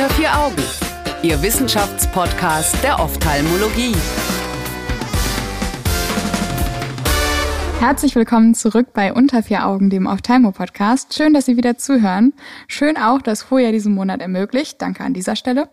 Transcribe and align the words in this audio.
Unter 0.00 0.14
vier 0.14 0.34
Augen, 0.34 0.62
Ihr 1.22 1.42
Wissenschaftspodcast 1.42 2.82
der 2.82 2.98
Ophthalmologie. 3.00 3.94
Herzlich 7.80 8.14
willkommen 8.14 8.54
zurück 8.54 8.94
bei 8.94 9.12
Unter 9.12 9.42
vier 9.42 9.66
Augen, 9.66 9.90
dem 9.90 10.06
Ophthalmo-Podcast. 10.06 11.12
Schön, 11.12 11.34
dass 11.34 11.44
Sie 11.44 11.58
wieder 11.58 11.76
zuhören. 11.76 12.32
Schön 12.66 12.96
auch, 12.96 13.20
dass 13.20 13.42
Foja 13.42 13.72
diesen 13.72 13.94
Monat 13.94 14.22
ermöglicht. 14.22 14.80
Danke 14.80 15.04
an 15.04 15.12
dieser 15.12 15.36
Stelle. 15.36 15.68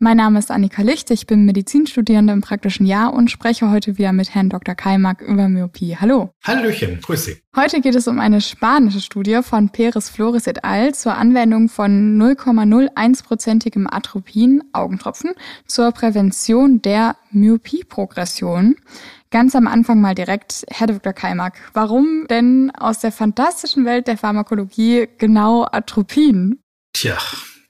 Mein 0.00 0.18
Name 0.18 0.38
ist 0.38 0.52
Annika 0.52 0.82
Licht, 0.82 1.10
ich 1.10 1.26
bin 1.26 1.44
Medizinstudierende 1.44 2.32
im 2.32 2.40
praktischen 2.40 2.86
Jahr 2.86 3.12
und 3.12 3.32
spreche 3.32 3.68
heute 3.68 3.98
wieder 3.98 4.12
mit 4.12 4.32
Herrn 4.32 4.48
Dr. 4.48 4.76
Kaimak 4.76 5.20
über 5.20 5.48
Myopie. 5.48 5.96
Hallo. 5.96 6.30
Hallöchen, 6.44 7.00
grüß 7.00 7.24
Sie. 7.24 7.42
Heute 7.56 7.80
geht 7.80 7.96
es 7.96 8.06
um 8.06 8.20
eine 8.20 8.40
spanische 8.40 9.00
Studie 9.00 9.40
von 9.42 9.70
Perez 9.70 10.08
Flores 10.08 10.46
et 10.46 10.62
al. 10.62 10.94
zur 10.94 11.16
Anwendung 11.16 11.68
von 11.68 12.16
0,01-prozentigem 12.16 13.88
Atropin, 13.90 14.62
Augentropfen, 14.72 15.32
zur 15.66 15.90
Prävention 15.90 16.80
der 16.80 17.16
Myopie-Progression. 17.32 18.76
Ganz 19.32 19.56
am 19.56 19.66
Anfang 19.66 20.00
mal 20.00 20.14
direkt, 20.14 20.64
Herr 20.68 20.86
Dr. 20.86 21.12
Kaimak, 21.12 21.54
warum 21.72 22.28
denn 22.30 22.70
aus 22.70 23.00
der 23.00 23.10
fantastischen 23.10 23.84
Welt 23.84 24.06
der 24.06 24.16
Pharmakologie 24.16 25.08
genau 25.18 25.64
Atropin? 25.64 26.60
Tja, 26.92 27.18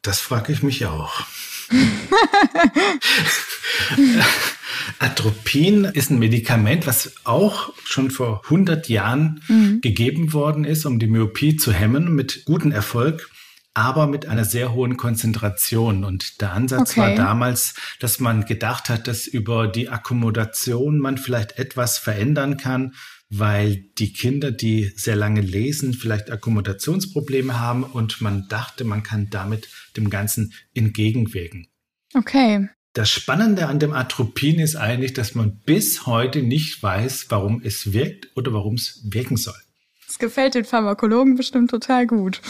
das 0.02 0.20
frage 0.20 0.52
ich 0.52 0.62
mich 0.62 0.84
auch. 0.84 1.24
Atropin 4.98 5.84
ist 5.84 6.10
ein 6.10 6.18
Medikament, 6.18 6.86
was 6.86 7.14
auch 7.24 7.72
schon 7.84 8.10
vor 8.10 8.42
100 8.44 8.88
Jahren 8.88 9.42
mhm. 9.48 9.80
gegeben 9.80 10.32
worden 10.32 10.64
ist, 10.64 10.86
um 10.86 10.98
die 10.98 11.06
Myopie 11.06 11.56
zu 11.56 11.72
hemmen, 11.72 12.14
mit 12.14 12.44
gutem 12.44 12.72
Erfolg 12.72 13.30
aber 13.78 14.08
mit 14.08 14.26
einer 14.26 14.44
sehr 14.44 14.74
hohen 14.74 14.96
Konzentration. 14.96 16.02
Und 16.02 16.40
der 16.40 16.52
Ansatz 16.52 16.90
okay. 16.90 17.00
war 17.00 17.14
damals, 17.14 17.74
dass 18.00 18.18
man 18.18 18.44
gedacht 18.44 18.88
hat, 18.88 19.06
dass 19.06 19.28
über 19.28 19.68
die 19.68 19.88
Akkommodation 19.88 20.98
man 20.98 21.16
vielleicht 21.16 21.58
etwas 21.58 21.96
verändern 21.96 22.56
kann, 22.56 22.94
weil 23.30 23.84
die 23.98 24.12
Kinder, 24.12 24.50
die 24.50 24.90
sehr 24.96 25.14
lange 25.14 25.42
lesen, 25.42 25.94
vielleicht 25.94 26.30
Akkommodationsprobleme 26.30 27.60
haben 27.60 27.84
und 27.84 28.20
man 28.20 28.48
dachte, 28.48 28.82
man 28.82 29.04
kann 29.04 29.30
damit 29.30 29.68
dem 29.96 30.10
Ganzen 30.10 30.54
entgegenwirken. 30.74 31.68
Okay. 32.14 32.68
Das 32.94 33.10
Spannende 33.10 33.68
an 33.68 33.78
dem 33.78 33.92
Atropin 33.92 34.58
ist 34.58 34.74
eigentlich, 34.74 35.12
dass 35.12 35.36
man 35.36 35.60
bis 35.60 36.04
heute 36.04 36.42
nicht 36.42 36.82
weiß, 36.82 37.26
warum 37.28 37.62
es 37.62 37.92
wirkt 37.92 38.36
oder 38.36 38.52
warum 38.52 38.74
es 38.74 39.02
wirken 39.04 39.36
soll. 39.36 39.54
Das 40.08 40.18
gefällt 40.18 40.56
den 40.56 40.64
Pharmakologen 40.64 41.36
bestimmt 41.36 41.70
total 41.70 42.08
gut. 42.08 42.40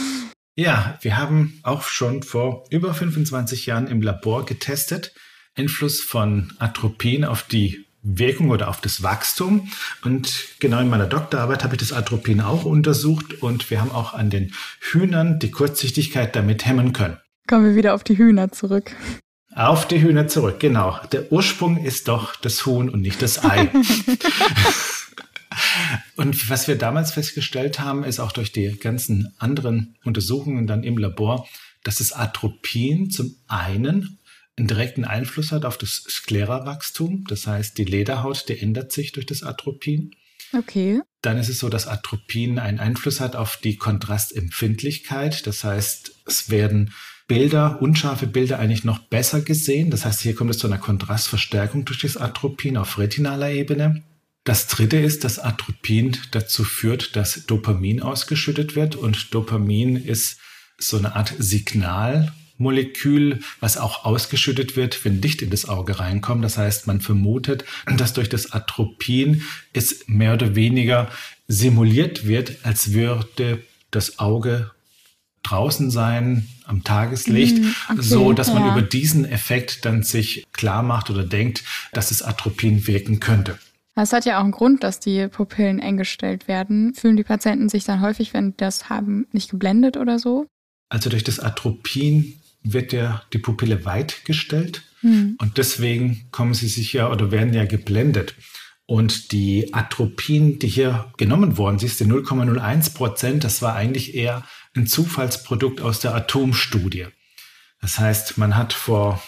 Ja, 0.58 0.98
wir 1.02 1.16
haben 1.16 1.60
auch 1.62 1.84
schon 1.84 2.24
vor 2.24 2.64
über 2.70 2.92
25 2.92 3.66
Jahren 3.66 3.86
im 3.86 4.02
Labor 4.02 4.44
getestet, 4.44 5.14
Einfluss 5.56 6.00
von 6.00 6.52
Atropin 6.58 7.24
auf 7.24 7.44
die 7.44 7.86
Wirkung 8.02 8.50
oder 8.50 8.66
auf 8.66 8.80
das 8.80 9.04
Wachstum. 9.04 9.68
Und 10.02 10.46
genau 10.58 10.80
in 10.80 10.88
meiner 10.88 11.06
Doktorarbeit 11.06 11.62
habe 11.62 11.76
ich 11.76 11.80
das 11.80 11.92
Atropin 11.92 12.40
auch 12.40 12.64
untersucht 12.64 13.40
und 13.40 13.70
wir 13.70 13.80
haben 13.80 13.92
auch 13.92 14.14
an 14.14 14.30
den 14.30 14.52
Hühnern 14.80 15.38
die 15.38 15.52
Kurzsichtigkeit 15.52 16.34
damit 16.34 16.66
hemmen 16.66 16.92
können. 16.92 17.18
Kommen 17.46 17.64
wir 17.64 17.76
wieder 17.76 17.94
auf 17.94 18.02
die 18.02 18.18
Hühner 18.18 18.50
zurück. 18.50 18.90
Auf 19.54 19.86
die 19.86 20.02
Hühner 20.02 20.26
zurück, 20.26 20.58
genau. 20.58 20.98
Der 21.12 21.30
Ursprung 21.30 21.84
ist 21.84 22.08
doch 22.08 22.34
das 22.34 22.66
Huhn 22.66 22.88
und 22.88 23.02
nicht 23.02 23.22
das 23.22 23.44
Ei. 23.44 23.70
und 26.16 26.48
was 26.50 26.68
wir 26.68 26.76
damals 26.76 27.12
festgestellt 27.12 27.80
haben, 27.80 28.04
ist 28.04 28.20
auch 28.20 28.32
durch 28.32 28.52
die 28.52 28.78
ganzen 28.78 29.34
anderen 29.38 29.96
Untersuchungen 30.04 30.66
dann 30.66 30.82
im 30.82 30.98
Labor, 30.98 31.48
dass 31.84 31.98
das 31.98 32.12
Atropin 32.12 33.10
zum 33.10 33.36
einen 33.46 34.18
einen 34.56 34.66
direkten 34.66 35.04
Einfluss 35.04 35.52
hat 35.52 35.64
auf 35.64 35.78
das 35.78 36.04
Sklerawachstum. 36.08 37.25
Das 37.28 37.47
heißt, 37.47 37.78
die 37.78 37.84
Lederhaut, 37.84 38.48
die 38.48 38.58
ändert 38.58 38.92
sich 38.92 39.12
durch 39.12 39.26
das 39.26 39.42
Atropin. 39.42 40.14
Okay. 40.53 41.00
Dann 41.22 41.38
ist 41.38 41.48
es 41.48 41.58
so, 41.58 41.69
dass 41.69 41.86
Atropin 41.86 42.58
einen 42.58 42.80
Einfluss 42.80 43.20
hat 43.20 43.36
auf 43.36 43.58
die 43.58 43.76
Kontrastempfindlichkeit. 43.76 45.47
Das 45.47 45.64
heißt, 45.64 46.12
es 46.26 46.50
werden 46.50 46.92
Bilder, 47.26 47.82
unscharfe 47.82 48.26
Bilder 48.26 48.58
eigentlich 48.58 48.84
noch 48.84 49.00
besser 49.00 49.42
gesehen. 49.42 49.91
Das 49.91 50.04
heißt, 50.04 50.22
hier 50.22 50.34
kommt 50.34 50.50
es 50.50 50.58
zu 50.58 50.66
einer 50.66 50.78
Kontrastverstärkung 50.78 51.84
durch 51.84 52.00
das 52.00 52.16
Atropin 52.16 52.76
auf 52.76 52.98
retinaler 52.98 53.50
Ebene. 53.50 54.03
Das 54.48 54.66
dritte 54.66 54.97
ist, 54.97 55.25
dass 55.25 55.38
Atropin 55.38 56.16
dazu 56.31 56.64
führt, 56.64 57.16
dass 57.16 57.44
Dopamin 57.44 58.00
ausgeschüttet 58.00 58.76
wird. 58.76 58.97
Und 58.97 59.34
Dopamin 59.34 59.97
ist 59.97 60.38
so 60.78 60.97
eine 60.97 61.14
Art 61.14 61.34
Signalmolekül, 61.38 63.41
was 63.60 63.76
auch 63.76 64.06
ausgeschüttet 64.06 64.75
wird, 64.75 65.04
wenn 65.04 65.20
Licht 65.20 65.42
in 65.42 65.50
das 65.50 65.69
Auge 65.69 66.00
reinkommt. 66.00 66.42
Das 66.42 66.56
heißt, 66.56 66.86
man 66.86 67.03
vermutet, 67.03 67.66
dass 67.98 68.14
durch 68.14 68.31
das 68.31 68.50
Atropin 68.50 69.42
es 69.75 70.09
mehr 70.09 70.32
oder 70.32 70.54
weniger 70.54 71.10
simuliert 71.47 72.26
wird, 72.26 72.56
als 72.62 72.94
würde 72.94 73.62
das 73.91 74.19
Auge 74.19 74.70
draußen 75.42 75.91
sein, 75.91 76.48
am 76.65 76.84
Tageslicht, 76.84 77.59
mm, 77.59 77.75
okay, 77.91 78.00
so 78.00 78.32
dass 78.32 78.48
man 78.48 78.65
ja. 78.65 78.72
über 78.72 78.80
diesen 78.80 79.26
Effekt 79.26 79.84
dann 79.84 80.03
sich 80.03 80.47
klar 80.53 80.82
macht 80.82 81.10
oder 81.10 81.25
denkt, 81.25 81.65
dass 81.92 82.10
es 82.10 82.22
Atropin 82.22 82.86
wirken 82.86 83.20
könnte. 83.20 83.59
Es 84.03 84.12
hat 84.12 84.25
ja 84.25 84.38
auch 84.38 84.44
einen 84.44 84.53
Grund, 84.53 84.84
dass 84.84 85.00
die 85.00 85.28
Pupillen 85.28 85.78
eng 85.78 85.97
gestellt 85.97 86.48
werden. 86.48 86.94
Fühlen 86.94 87.16
die 87.16 87.25
Patienten 87.25 87.69
sich 87.69 87.84
dann 87.84 88.00
häufig, 88.00 88.32
wenn 88.34 88.50
die 88.50 88.56
das 88.56 88.88
haben, 88.88 89.26
nicht 89.32 89.50
geblendet 89.50 89.97
oder 89.97 90.19
so? 90.19 90.47
Also 90.88 91.10
durch 91.10 91.25
das 91.25 91.41
Atropin 91.41 92.34
wird 92.62 92.92
ja 92.92 93.22
die 93.32 93.38
Pupille 93.38 93.84
weit 93.84 94.25
gestellt 94.25 94.82
hm. 95.00 95.36
und 95.38 95.59
deswegen 95.59 96.28
kommen 96.31 96.54
sie 96.54 96.69
sich 96.69 96.92
ja 96.92 97.10
oder 97.10 97.31
werden 97.31 97.54
ja 97.54 97.64
geblendet. 97.64 98.34
Und 98.86 99.32
die 99.32 99.75
Atropin, 99.75 100.59
die 100.59 100.69
hier 100.69 101.12
genommen 101.19 101.59
worden 101.59 101.78
ist, 101.80 102.00
die 102.00 102.06
0,01 102.06 102.94
Prozent, 102.94 103.44
das 103.44 103.60
war 103.60 103.75
eigentlich 103.75 104.15
eher 104.15 104.44
ein 104.75 104.86
Zufallsprodukt 104.86 105.82
aus 105.82 106.00
der 106.00 106.15
Atomstudie. 106.15 107.06
Das 107.82 107.98
heißt, 107.98 108.38
man 108.38 108.56
hat 108.56 108.72
vor, 108.72 109.22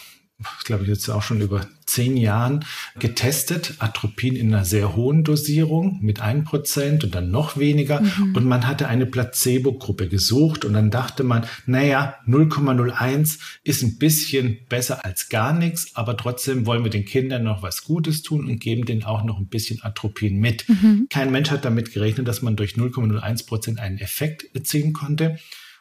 ich 0.58 0.64
glaube 0.64 0.84
jetzt 0.84 1.08
auch 1.08 1.22
schon 1.22 1.40
über 1.40 1.66
zehn 1.90 2.16
Jahren 2.16 2.64
getestet, 2.98 3.74
Atropin 3.78 4.36
in 4.36 4.54
einer 4.54 4.64
sehr 4.64 4.94
hohen 4.94 5.24
Dosierung 5.24 5.98
mit 6.00 6.20
ein 6.20 6.44
Prozent 6.44 7.02
und 7.02 7.14
dann 7.14 7.30
noch 7.30 7.56
weniger. 7.58 8.00
Mhm. 8.00 8.36
Und 8.36 8.46
man 8.46 8.66
hatte 8.66 8.86
eine 8.86 9.06
Placebo-Gruppe 9.06 10.08
gesucht 10.08 10.64
und 10.64 10.74
dann 10.74 10.90
dachte 10.90 11.24
man, 11.24 11.46
naja, 11.66 12.14
0,01 12.28 13.38
ist 13.64 13.82
ein 13.82 13.98
bisschen 13.98 14.58
besser 14.68 15.04
als 15.04 15.28
gar 15.28 15.52
nichts, 15.52 15.96
aber 15.96 16.16
trotzdem 16.16 16.64
wollen 16.64 16.84
wir 16.84 16.90
den 16.90 17.04
Kindern 17.04 17.42
noch 17.42 17.62
was 17.62 17.82
Gutes 17.82 18.22
tun 18.22 18.46
und 18.46 18.60
geben 18.60 18.84
denen 18.84 19.04
auch 19.04 19.24
noch 19.24 19.38
ein 19.38 19.48
bisschen 19.48 19.82
Atropin 19.82 20.38
mit. 20.38 20.68
Mhm. 20.68 21.08
Kein 21.10 21.32
Mensch 21.32 21.50
hat 21.50 21.64
damit 21.64 21.92
gerechnet, 21.92 22.28
dass 22.28 22.40
man 22.40 22.54
durch 22.54 22.74
0,01 22.74 23.46
Prozent 23.46 23.80
einen 23.80 23.98
Effekt 23.98 24.46
erzielen 24.54 24.92
konnte. 24.92 25.38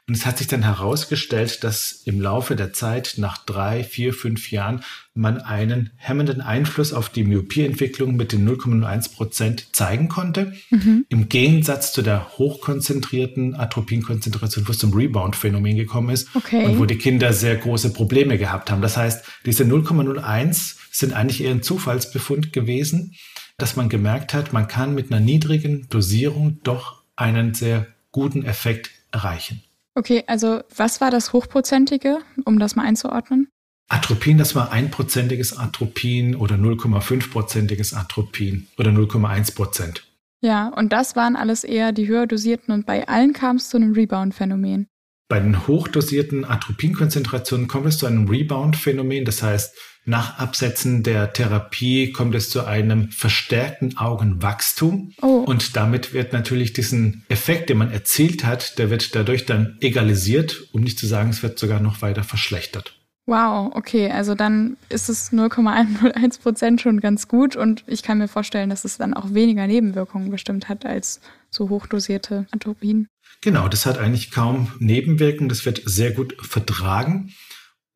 Und 0.10 0.16
es 0.16 0.26
hat 0.26 0.40
sich 0.40 0.48
dann 0.48 0.64
herausgestellt, 0.64 1.64
dass 1.64 2.02
im 2.04 2.20
Laufe 2.20 2.56
der 2.56 2.74
Zeit, 2.74 3.14
nach 3.18 3.38
drei, 3.46 3.84
vier, 3.84 4.12
fünf 4.12 4.50
Jahren, 4.50 4.82
man 5.14 5.38
einen 5.38 5.92
hemmenden 5.98 6.42
Einfluss 6.42 6.94
auf 6.94 7.10
die 7.10 7.24
Myopieentwicklung 7.24 8.16
mit 8.16 8.32
den 8.32 8.50
0,01 8.50 9.14
Prozent 9.14 9.68
zeigen 9.72 10.08
konnte. 10.08 10.54
Mhm. 10.72 11.06
Im 11.10 11.30
Gegensatz 11.30 11.94
zu 11.94 12.02
der 12.02 12.40
hochkonzentrierten 12.40 13.54
Atropinkonzentration, 13.54 14.68
wo 14.68 14.72
es 14.72 14.80
zum 14.80 14.94
Rebound-Phänomen 14.94 15.78
gekommen 15.78 16.10
ist 16.10 16.36
okay. 16.36 16.66
und 16.66 16.80
wo 16.80 16.86
die 16.86 16.98
Kinder 16.98 17.32
sehr 17.32 17.58
große 17.58 17.94
Probleme 17.94 18.40
gehabt 18.40 18.72
haben. 18.72 18.82
Das 18.82 18.98
heißt, 18.98 19.24
diese 19.46 19.64
0,01 19.64 20.78
sind 20.90 21.14
eigentlich 21.14 21.44
eher 21.44 21.52
ein 21.52 21.62
Zufallsbefund 21.62 22.52
gewesen, 22.52 23.14
dass 23.60 23.76
man 23.76 23.90
gemerkt 23.90 24.34
hat, 24.34 24.54
man 24.54 24.68
kann 24.68 24.96
mit 24.96 25.12
einer 25.12 25.22
niedrigen 25.22 25.88
Dosierung 25.90 26.62
doch 26.64 27.04
einen 27.16 27.54
sehr 27.54 27.86
guten 28.12 28.44
Effekt 28.44 28.90
erreichen. 29.12 29.62
Okay, 30.00 30.24
also 30.28 30.62
was 30.74 31.02
war 31.02 31.12
das 31.12 31.34
Hochprozentige, 31.34 32.20
um 32.46 32.58
das 32.58 32.78
mal 32.78 32.86
einzuordnen? 32.86 33.50
Atropin, 33.90 34.38
das 34.38 34.56
war 34.56 34.72
einprozentiges 34.72 35.58
Atropin 35.58 36.38
oder 36.38 36.56
0,5-prozentiges 36.56 37.94
Atropin 37.94 38.70
oder 38.78 38.92
0,1 38.92 39.56
Prozent. 39.56 40.08
Ja, 40.42 40.70
und 40.70 40.94
das 40.94 41.18
waren 41.18 41.36
alles 41.36 41.66
eher 41.66 41.92
die 41.92 42.08
höher 42.08 42.28
dosierten 42.28 42.74
und 42.74 42.86
bei 42.86 43.10
allen 43.10 43.34
kam 43.34 43.58
es 43.58 43.68
zu 43.68 43.76
einem 43.76 43.92
Rebound-Phänomen. 43.92 44.88
Bei 45.28 45.42
den 45.42 45.68
hochdosierten 45.68 46.46
Atropinkonzentrationen 46.46 47.68
kommt 47.68 47.88
es 47.88 47.98
zu 47.98 48.06
einem 48.06 48.30
Rebound-Phänomen. 48.30 49.26
Das 49.26 49.44
heißt, 49.44 49.76
nach 50.10 50.40
Absetzen 50.40 51.04
der 51.04 51.34
Therapie 51.34 52.12
kommt 52.12 52.34
es 52.34 52.50
zu 52.50 52.66
einem 52.66 53.12
verstärkten 53.12 53.98
Augenwachstum. 53.98 55.14
Oh. 55.22 55.44
Und 55.46 55.76
damit 55.76 56.14
wird 56.14 56.34
natürlich 56.34 56.74
diesen 56.74 57.24
Effekt, 57.30 57.70
den 57.70 57.78
man 57.78 57.92
erzielt 57.92 58.44
hat, 58.44 58.80
der 58.80 58.90
wird 58.90 59.16
dadurch 59.16 59.46
dann 59.46 59.78
egalisiert, 59.82 60.64
um 60.72 60.82
nicht 60.82 60.98
zu 60.98 61.06
sagen, 61.06 61.30
es 61.30 61.44
wird 61.44 61.60
sogar 61.60 61.80
noch 61.80 62.02
weiter 62.02 62.24
verschlechtert. 62.24 62.96
Wow, 63.28 63.72
okay, 63.76 64.10
also 64.10 64.34
dann 64.34 64.76
ist 64.90 65.08
es 65.08 65.32
0,101 65.32 66.40
Prozent 66.40 66.82
schon 66.82 67.00
ganz 67.00 67.28
gut 67.28 67.56
und 67.56 67.84
ich 67.86 68.02
kann 68.02 68.18
mir 68.18 68.28
vorstellen, 68.28 68.72
dass 68.72 68.86
es 68.86 68.98
dann 68.98 69.14
auch 69.14 69.36
weniger 69.36 69.68
Nebenwirkungen 69.68 70.32
bestimmt 70.32 70.68
hat 70.68 70.88
als 70.88 71.22
so 71.52 71.70
hochdosierte 71.70 72.48
Atropin. 72.50 73.08
Genau, 73.42 73.68
das 73.68 73.86
hat 73.86 74.00
eigentlich 74.00 74.32
kaum 74.32 74.72
Nebenwirkungen, 74.80 75.50
das 75.50 75.64
wird 75.68 75.84
sehr 75.86 76.12
gut 76.12 76.36
vertragen. 76.42 77.32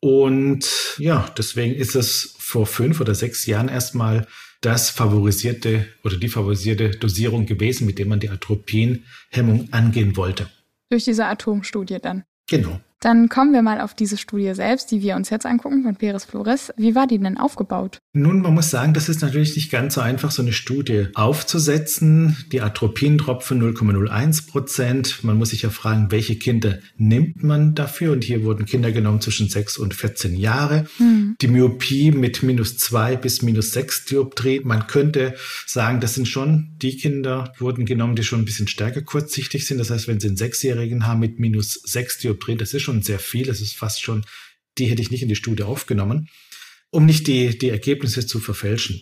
Und 0.03 0.97
ja, 0.97 1.29
deswegen 1.37 1.75
ist 1.75 1.95
es 1.95 2.35
vor 2.37 2.65
fünf 2.65 2.99
oder 2.99 3.15
sechs 3.15 3.45
Jahren 3.45 3.69
erstmal 3.69 4.27
das 4.59 4.89
favorisierte 4.89 5.87
oder 6.03 6.17
die 6.17 6.27
favorisierte 6.27 6.89
Dosierung 6.89 7.45
gewesen, 7.45 7.87
mit 7.87 7.99
dem 7.99 8.09
man 8.09 8.19
die 8.19 8.29
Atropinhemmung 8.29 9.69
angehen 9.71 10.17
wollte. 10.17 10.49
Durch 10.89 11.05
diese 11.05 11.25
Atomstudie 11.25 11.99
dann. 12.01 12.25
Genau. 12.49 12.81
Dann 13.03 13.27
kommen 13.27 13.51
wir 13.51 13.61
mal 13.61 13.81
auf 13.81 13.93
diese 13.93 14.15
Studie 14.15 14.53
selbst, 14.53 14.89
die 14.89 15.01
wir 15.01 15.17
uns 15.17 15.29
jetzt 15.29 15.45
angucken 15.45 15.83
von 15.83 15.97
Peres 15.97 16.23
Flores. 16.23 16.71
Wie 16.77 16.95
war 16.95 17.05
die 17.05 17.19
denn 17.19 17.37
aufgebaut? 17.37 17.99
Nun, 18.13 18.39
man 18.39 18.53
muss 18.53 18.69
sagen, 18.69 18.93
das 18.93 19.09
ist 19.09 19.21
natürlich 19.21 19.57
nicht 19.57 19.71
ganz 19.71 19.95
so 19.95 20.01
einfach, 20.01 20.31
so 20.31 20.41
eine 20.41 20.53
Studie 20.53 21.07
aufzusetzen. 21.13 22.37
Die 22.53 22.61
Atropintropfen 22.61 23.61
0,01 23.61 24.47
Prozent. 24.47 25.21
Man 25.21 25.37
muss 25.37 25.49
sich 25.49 25.63
ja 25.63 25.69
fragen, 25.69 26.11
welche 26.11 26.37
Kinder 26.37 26.79
nimmt 26.95 27.43
man 27.43 27.75
dafür? 27.75 28.13
Und 28.13 28.23
hier 28.23 28.45
wurden 28.45 28.65
Kinder 28.65 28.93
genommen 28.93 29.19
zwischen 29.19 29.49
6 29.49 29.79
und 29.79 29.93
14 29.93 30.37
Jahre. 30.37 30.85
Hm. 30.95 31.35
Die 31.41 31.49
Myopie 31.49 32.11
mit 32.11 32.41
minus 32.41 32.77
2 32.77 33.17
bis 33.17 33.41
minus 33.41 33.73
6 33.73 34.05
Dioptrien. 34.05 34.65
Man 34.65 34.87
könnte 34.87 35.35
sagen, 35.65 35.99
das 35.99 36.13
sind 36.13 36.29
schon 36.29 36.69
die 36.81 36.95
Kinder, 36.95 37.51
wurden 37.59 37.85
genommen, 37.85 38.15
die 38.15 38.23
schon 38.23 38.39
ein 38.39 38.45
bisschen 38.45 38.69
stärker 38.69 39.01
kurzsichtig 39.01 39.67
sind. 39.67 39.79
Das 39.79 39.89
heißt, 39.89 40.07
wenn 40.07 40.21
sie 40.21 40.27
einen 40.27 40.37
Sechsjährigen 40.37 41.05
haben 41.05 41.19
mit 41.19 41.37
minus 41.37 41.81
6 41.83 42.19
Dioptrien, 42.19 42.57
das 42.57 42.73
ist 42.73 42.83
schon 42.83 42.92
schon 42.93 43.01
sehr 43.01 43.19
viel. 43.19 43.49
Es 43.49 43.61
ist 43.61 43.75
fast 43.75 44.01
schon, 44.01 44.25
die 44.77 44.85
hätte 44.85 45.01
ich 45.01 45.11
nicht 45.11 45.23
in 45.23 45.29
die 45.29 45.35
Studie 45.35 45.63
aufgenommen, 45.63 46.29
um 46.91 47.05
nicht 47.05 47.27
die, 47.27 47.57
die 47.57 47.69
Ergebnisse 47.69 48.25
zu 48.25 48.39
verfälschen. 48.39 49.01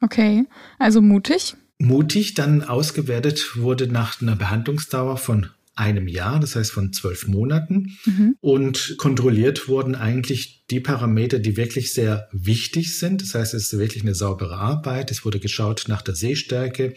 Okay, 0.00 0.44
also 0.78 1.02
mutig. 1.02 1.54
Mutig 1.78 2.34
dann 2.34 2.62
ausgewertet 2.62 3.56
wurde 3.56 3.86
nach 3.86 4.20
einer 4.20 4.36
Behandlungsdauer 4.36 5.18
von 5.18 5.50
einem 5.74 6.08
Jahr, 6.08 6.40
das 6.40 6.56
heißt 6.56 6.72
von 6.72 6.94
zwölf 6.94 7.26
Monaten. 7.26 7.98
Mhm. 8.06 8.36
Und 8.40 8.94
kontrolliert 8.96 9.68
wurden 9.68 9.94
eigentlich 9.94 10.64
die 10.70 10.80
Parameter, 10.80 11.38
die 11.38 11.58
wirklich 11.58 11.92
sehr 11.92 12.28
wichtig 12.32 12.98
sind. 12.98 13.20
Das 13.20 13.34
heißt, 13.34 13.52
es 13.52 13.72
ist 13.72 13.78
wirklich 13.78 14.02
eine 14.02 14.14
saubere 14.14 14.56
Arbeit. 14.56 15.10
Es 15.10 15.26
wurde 15.26 15.38
geschaut 15.38 15.84
nach 15.86 16.00
der 16.00 16.14
Sehstärke, 16.14 16.94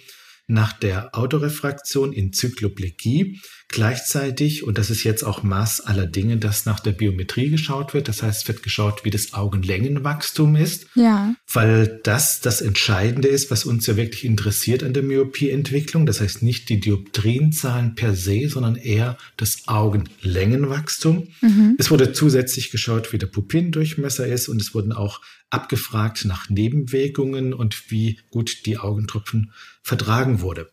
nach 0.50 0.74
der 0.74 1.16
Autorefraktion 1.16 2.12
in 2.12 2.34
Zykloplegie. 2.34 3.40
Gleichzeitig, 3.72 4.63
und 4.63 4.80
das 4.80 4.90
ist 4.90 5.04
jetzt 5.04 5.24
auch 5.24 5.44
Maß 5.44 5.81
aller 5.81 6.07
Dinge, 6.07 6.38
dass 6.38 6.66
nach 6.66 6.80
der 6.80 6.92
Biometrie 6.92 7.51
geschaut 7.51 7.94
wird. 7.94 8.07
Das 8.07 8.24
heißt, 8.24 8.42
es 8.42 8.48
wird 8.48 8.63
geschaut, 8.63 9.06
wie 9.06 9.12
das 9.12 9.36
Augenlängenwachstum 9.36 10.56
ist. 10.56 10.88
Ja. 10.96 11.36
Weil 11.54 12.00
das 12.04 12.42
das 12.42 12.62
Entscheidende 12.62 13.28
ist, 13.28 13.51
was 13.51 13.66
uns 13.66 13.86
ja 13.86 13.96
wirklich 13.96 14.25
interessiert 14.25 14.81
an 14.81 14.94
der 14.94 15.04
Myopieentwicklung. 15.04 16.07
Das 16.07 16.19
heißt 16.19 16.42
nicht 16.42 16.69
die 16.69 16.80
Dioptrienzahlen 16.80 17.94
per 17.94 18.16
se, 18.16 18.50
sondern 18.50 18.75
eher 18.75 19.18
das 19.38 19.68
Augenlängenwachstum. 19.68 21.28
Mhm. 21.42 21.75
Es 21.78 21.92
wurde 21.92 22.12
zusätzlich 22.12 22.72
geschaut, 22.72 23.13
wie 23.13 23.19
der 23.19 23.28
Pupillendurchmesser 23.28 24.25
ist 24.25 24.48
und 24.48 24.60
es 24.60 24.74
wurden 24.74 24.94
auch 24.94 25.22
abgefragt 25.50 26.25
nach 26.25 26.50
Nebenwirkungen 26.50 27.54
und 27.54 27.92
wie 27.92 28.19
gut 28.30 28.66
die 28.66 28.78
Augentropfen 28.78 29.51
vertragen 29.81 30.42
wurde. 30.42 30.72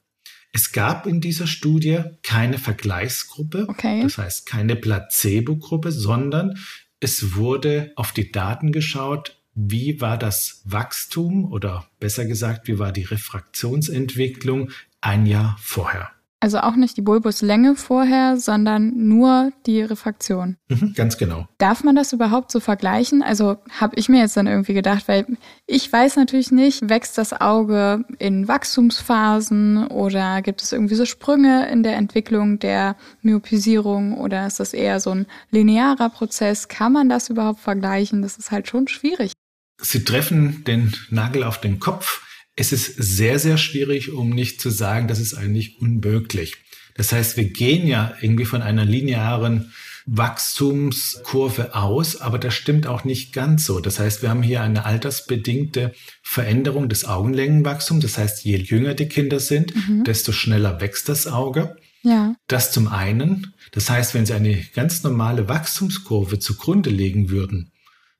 Es 0.52 0.72
gab 0.72 1.06
in 1.06 1.20
dieser 1.20 1.46
Studie 1.46 2.00
keine 2.22 2.58
Vergleichsgruppe, 2.58 3.66
okay. 3.68 4.02
das 4.02 4.16
heißt 4.16 4.46
keine 4.46 4.76
Placebo-Gruppe, 4.76 5.92
sondern 5.92 6.58
es 6.98 7.34
wurde 7.34 7.92
auf 7.96 8.12
die 8.12 8.32
Daten 8.32 8.72
geschaut, 8.72 9.36
wie 9.54 10.00
war 10.00 10.18
das 10.18 10.62
Wachstum 10.64 11.50
oder 11.50 11.86
besser 12.00 12.24
gesagt, 12.26 12.68
wie 12.68 12.78
war 12.78 12.92
die 12.92 13.04
Refraktionsentwicklung 13.04 14.70
ein 15.00 15.26
Jahr 15.26 15.56
vorher. 15.60 16.10
Also 16.46 16.60
auch 16.60 16.76
nicht 16.76 16.96
die 16.96 17.02
Bulbuslänge 17.02 17.74
vorher, 17.74 18.36
sondern 18.36 18.92
nur 18.94 19.50
die 19.66 19.82
Refraktion. 19.82 20.56
Mhm, 20.68 20.94
ganz 20.94 21.18
genau. 21.18 21.48
Darf 21.58 21.82
man 21.82 21.96
das 21.96 22.12
überhaupt 22.12 22.52
so 22.52 22.60
vergleichen? 22.60 23.20
Also 23.20 23.56
habe 23.68 23.96
ich 23.96 24.08
mir 24.08 24.20
jetzt 24.20 24.36
dann 24.36 24.46
irgendwie 24.46 24.72
gedacht, 24.72 25.08
weil 25.08 25.26
ich 25.66 25.92
weiß 25.92 26.14
natürlich 26.14 26.52
nicht, 26.52 26.88
wächst 26.88 27.18
das 27.18 27.32
Auge 27.32 28.04
in 28.20 28.46
Wachstumsphasen 28.46 29.88
oder 29.88 30.40
gibt 30.40 30.62
es 30.62 30.70
irgendwie 30.70 30.94
so 30.94 31.04
Sprünge 31.04 31.68
in 31.68 31.82
der 31.82 31.96
Entwicklung 31.96 32.60
der 32.60 32.94
Myopisierung 33.22 34.16
oder 34.16 34.46
ist 34.46 34.60
das 34.60 34.72
eher 34.72 35.00
so 35.00 35.10
ein 35.10 35.26
linearer 35.50 36.10
Prozess? 36.10 36.68
Kann 36.68 36.92
man 36.92 37.08
das 37.08 37.28
überhaupt 37.28 37.58
vergleichen? 37.58 38.22
Das 38.22 38.38
ist 38.38 38.52
halt 38.52 38.68
schon 38.68 38.86
schwierig. 38.86 39.32
Sie 39.82 40.04
treffen 40.04 40.62
den 40.62 40.94
Nagel 41.10 41.42
auf 41.42 41.60
den 41.60 41.80
Kopf. 41.80 42.22
Es 42.56 42.72
ist 42.72 42.94
sehr, 42.96 43.38
sehr 43.38 43.58
schwierig, 43.58 44.12
um 44.12 44.30
nicht 44.30 44.60
zu 44.60 44.70
sagen, 44.70 45.08
das 45.08 45.20
ist 45.20 45.34
eigentlich 45.34 45.80
unmöglich. 45.80 46.56
Das 46.94 47.12
heißt, 47.12 47.36
wir 47.36 47.44
gehen 47.44 47.86
ja 47.86 48.14
irgendwie 48.20 48.46
von 48.46 48.62
einer 48.62 48.84
linearen 48.84 49.72
Wachstumskurve 50.06 51.74
aus, 51.74 52.20
aber 52.20 52.38
das 52.38 52.54
stimmt 52.54 52.86
auch 52.86 53.04
nicht 53.04 53.32
ganz 53.32 53.66
so. 53.66 53.80
Das 53.80 53.98
heißt, 53.98 54.22
wir 54.22 54.30
haben 54.30 54.42
hier 54.42 54.62
eine 54.62 54.84
altersbedingte 54.84 55.92
Veränderung 56.22 56.88
des 56.88 57.04
Augenlängenwachstums. 57.04 58.02
Das 58.02 58.16
heißt, 58.16 58.44
je 58.44 58.56
jünger 58.56 58.94
die 58.94 59.08
Kinder 59.08 59.40
sind, 59.40 59.74
mhm. 59.74 60.04
desto 60.04 60.32
schneller 60.32 60.80
wächst 60.80 61.08
das 61.08 61.26
Auge. 61.26 61.76
Ja. 62.02 62.36
Das 62.46 62.70
zum 62.70 62.86
einen. 62.86 63.52
Das 63.72 63.90
heißt, 63.90 64.14
wenn 64.14 64.26
Sie 64.26 64.32
eine 64.32 64.64
ganz 64.74 65.02
normale 65.02 65.48
Wachstumskurve 65.48 66.38
zugrunde 66.38 66.90
legen 66.90 67.30
würden, 67.30 67.72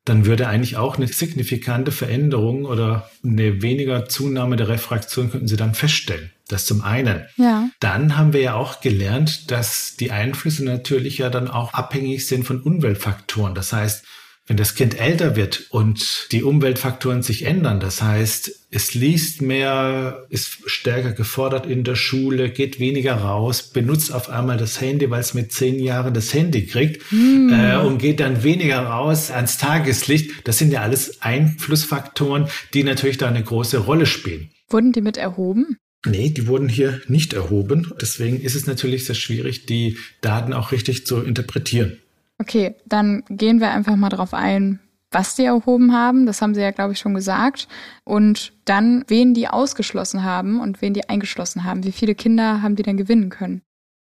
dann 0.07 0.25
würde 0.25 0.47
eigentlich 0.47 0.77
auch 0.77 0.97
eine 0.97 1.09
signifikante 1.09 1.91
Veränderung 1.91 2.65
oder 2.65 3.11
eine 3.25 3.61
weniger 3.61 4.09
Zunahme 4.09 4.57
der 4.57 4.69
Refraktion 4.69 5.31
könnten 5.31 5.49
Sie 5.49 5.57
dann 5.57 5.75
feststellen. 5.75 6.31
Das 6.49 6.65
zum 6.65 6.83
einen. 6.83 7.27
Ja. 7.37 7.69
Dann 7.81 8.17
haben 8.17 8.33
wir 8.33 8.41
ja 8.41 8.55
auch 8.55 8.81
gelernt, 8.81 9.51
dass 9.51 9.97
die 9.97 10.13
Einflüsse 10.13 10.65
natürlich 10.65 11.19
ja 11.19 11.29
dann 11.29 11.49
auch 11.49 11.75
abhängig 11.75 12.29
sind 12.29 12.45
von 12.45 12.63
Umweltfaktoren. 12.63 13.57
Das 13.57 13.73
heißt, 13.73 14.05
wenn 14.47 14.57
das 14.57 14.75
Kind 14.77 15.01
älter 15.01 15.35
wird 15.35 15.67
und 15.71 16.29
die 16.31 16.45
Umweltfaktoren 16.45 17.23
sich 17.23 17.45
ändern, 17.45 17.81
das 17.81 18.01
heißt, 18.01 18.67
es 18.71 18.95
liest 18.95 19.43
mehr, 19.43 20.27
ist 20.29 20.59
stärker 20.67 21.13
gefordert 21.13 21.67
in 21.67 21.83
der 21.83 21.97
Schule, 21.97 22.51
geht 22.51 22.79
weniger 22.79 23.15
raus, 23.15 23.63
benutzt 23.63 24.13
auf 24.13 24.29
einmal 24.29 24.57
das 24.57 24.81
Handy, 24.81 25.11
weil 25.11 25.21
es 25.21 25.35
mit 25.35 25.53
zehn 25.53 25.81
Jahren 25.81 26.15
das 26.15 26.33
Handy 26.33 26.67
kriegt 26.67 27.11
hm. 27.11 27.53
äh, 27.53 27.77
und 27.79 27.99
geht 27.99 28.21
dann 28.21 28.45
weniger 28.45 28.81
raus 28.81 29.31
ans 29.31 29.59
Tageslicht. 29.59 30.47
Das 30.47 30.59
sind 30.59 30.73
ja 30.73 30.83
alles 30.83 31.23
Einflussfaktoren, 31.23 32.49
die 32.73 32.85
natürlich 32.85 33.19
da 33.19 33.29
eine 33.29 33.43
große 33.43 33.79
Rolle 33.79 34.07
spielen. 34.07 34.51
Wurden 34.69 34.93
die 34.93 35.01
mit 35.01 35.17
erhoben? 35.17 35.79
Nee, 36.07 36.31
die 36.31 36.47
wurden 36.47 36.69
hier 36.69 37.01
nicht 37.09 37.33
erhoben. 37.33 37.93
Deswegen 38.01 38.41
ist 38.41 38.55
es 38.55 38.67
natürlich 38.67 39.07
sehr 39.07 39.17
schwierig, 39.17 39.67
die 39.67 39.99
Daten 40.21 40.53
auch 40.53 40.71
richtig 40.71 41.05
zu 41.05 41.21
interpretieren. 41.21 41.99
Okay, 42.39 42.75
dann 42.85 43.25
gehen 43.29 43.61
wir 43.61 43.71
einfach 43.71 43.97
mal 43.97 44.11
drauf 44.11 44.35
ein, 44.35 44.81
was 45.11 45.35
die 45.35 45.45
erhoben 45.45 45.93
haben. 45.93 46.27
Das 46.27 46.43
haben 46.43 46.55
sie 46.55 46.61
ja, 46.61 46.71
glaube 46.71 46.93
ich, 46.93 46.99
schon 46.99 47.15
gesagt. 47.15 47.69
Und 48.05 48.53
dann, 48.65 49.05
wen 49.09 49.33
die 49.35 49.49
ausgeschlossen 49.49 50.23
haben 50.23 50.61
und 50.61 50.83
wen 50.83 50.93
die 50.93 51.09
eingeschlossen 51.09 51.65
haben. 51.65 51.85
Wie 51.85 51.93
viele 51.93 52.15
Kinder 52.15 52.63
haben 52.63 52.77
die 52.77 52.83
denn 52.83 52.97
gewinnen 52.97 53.31
können? 53.31 53.63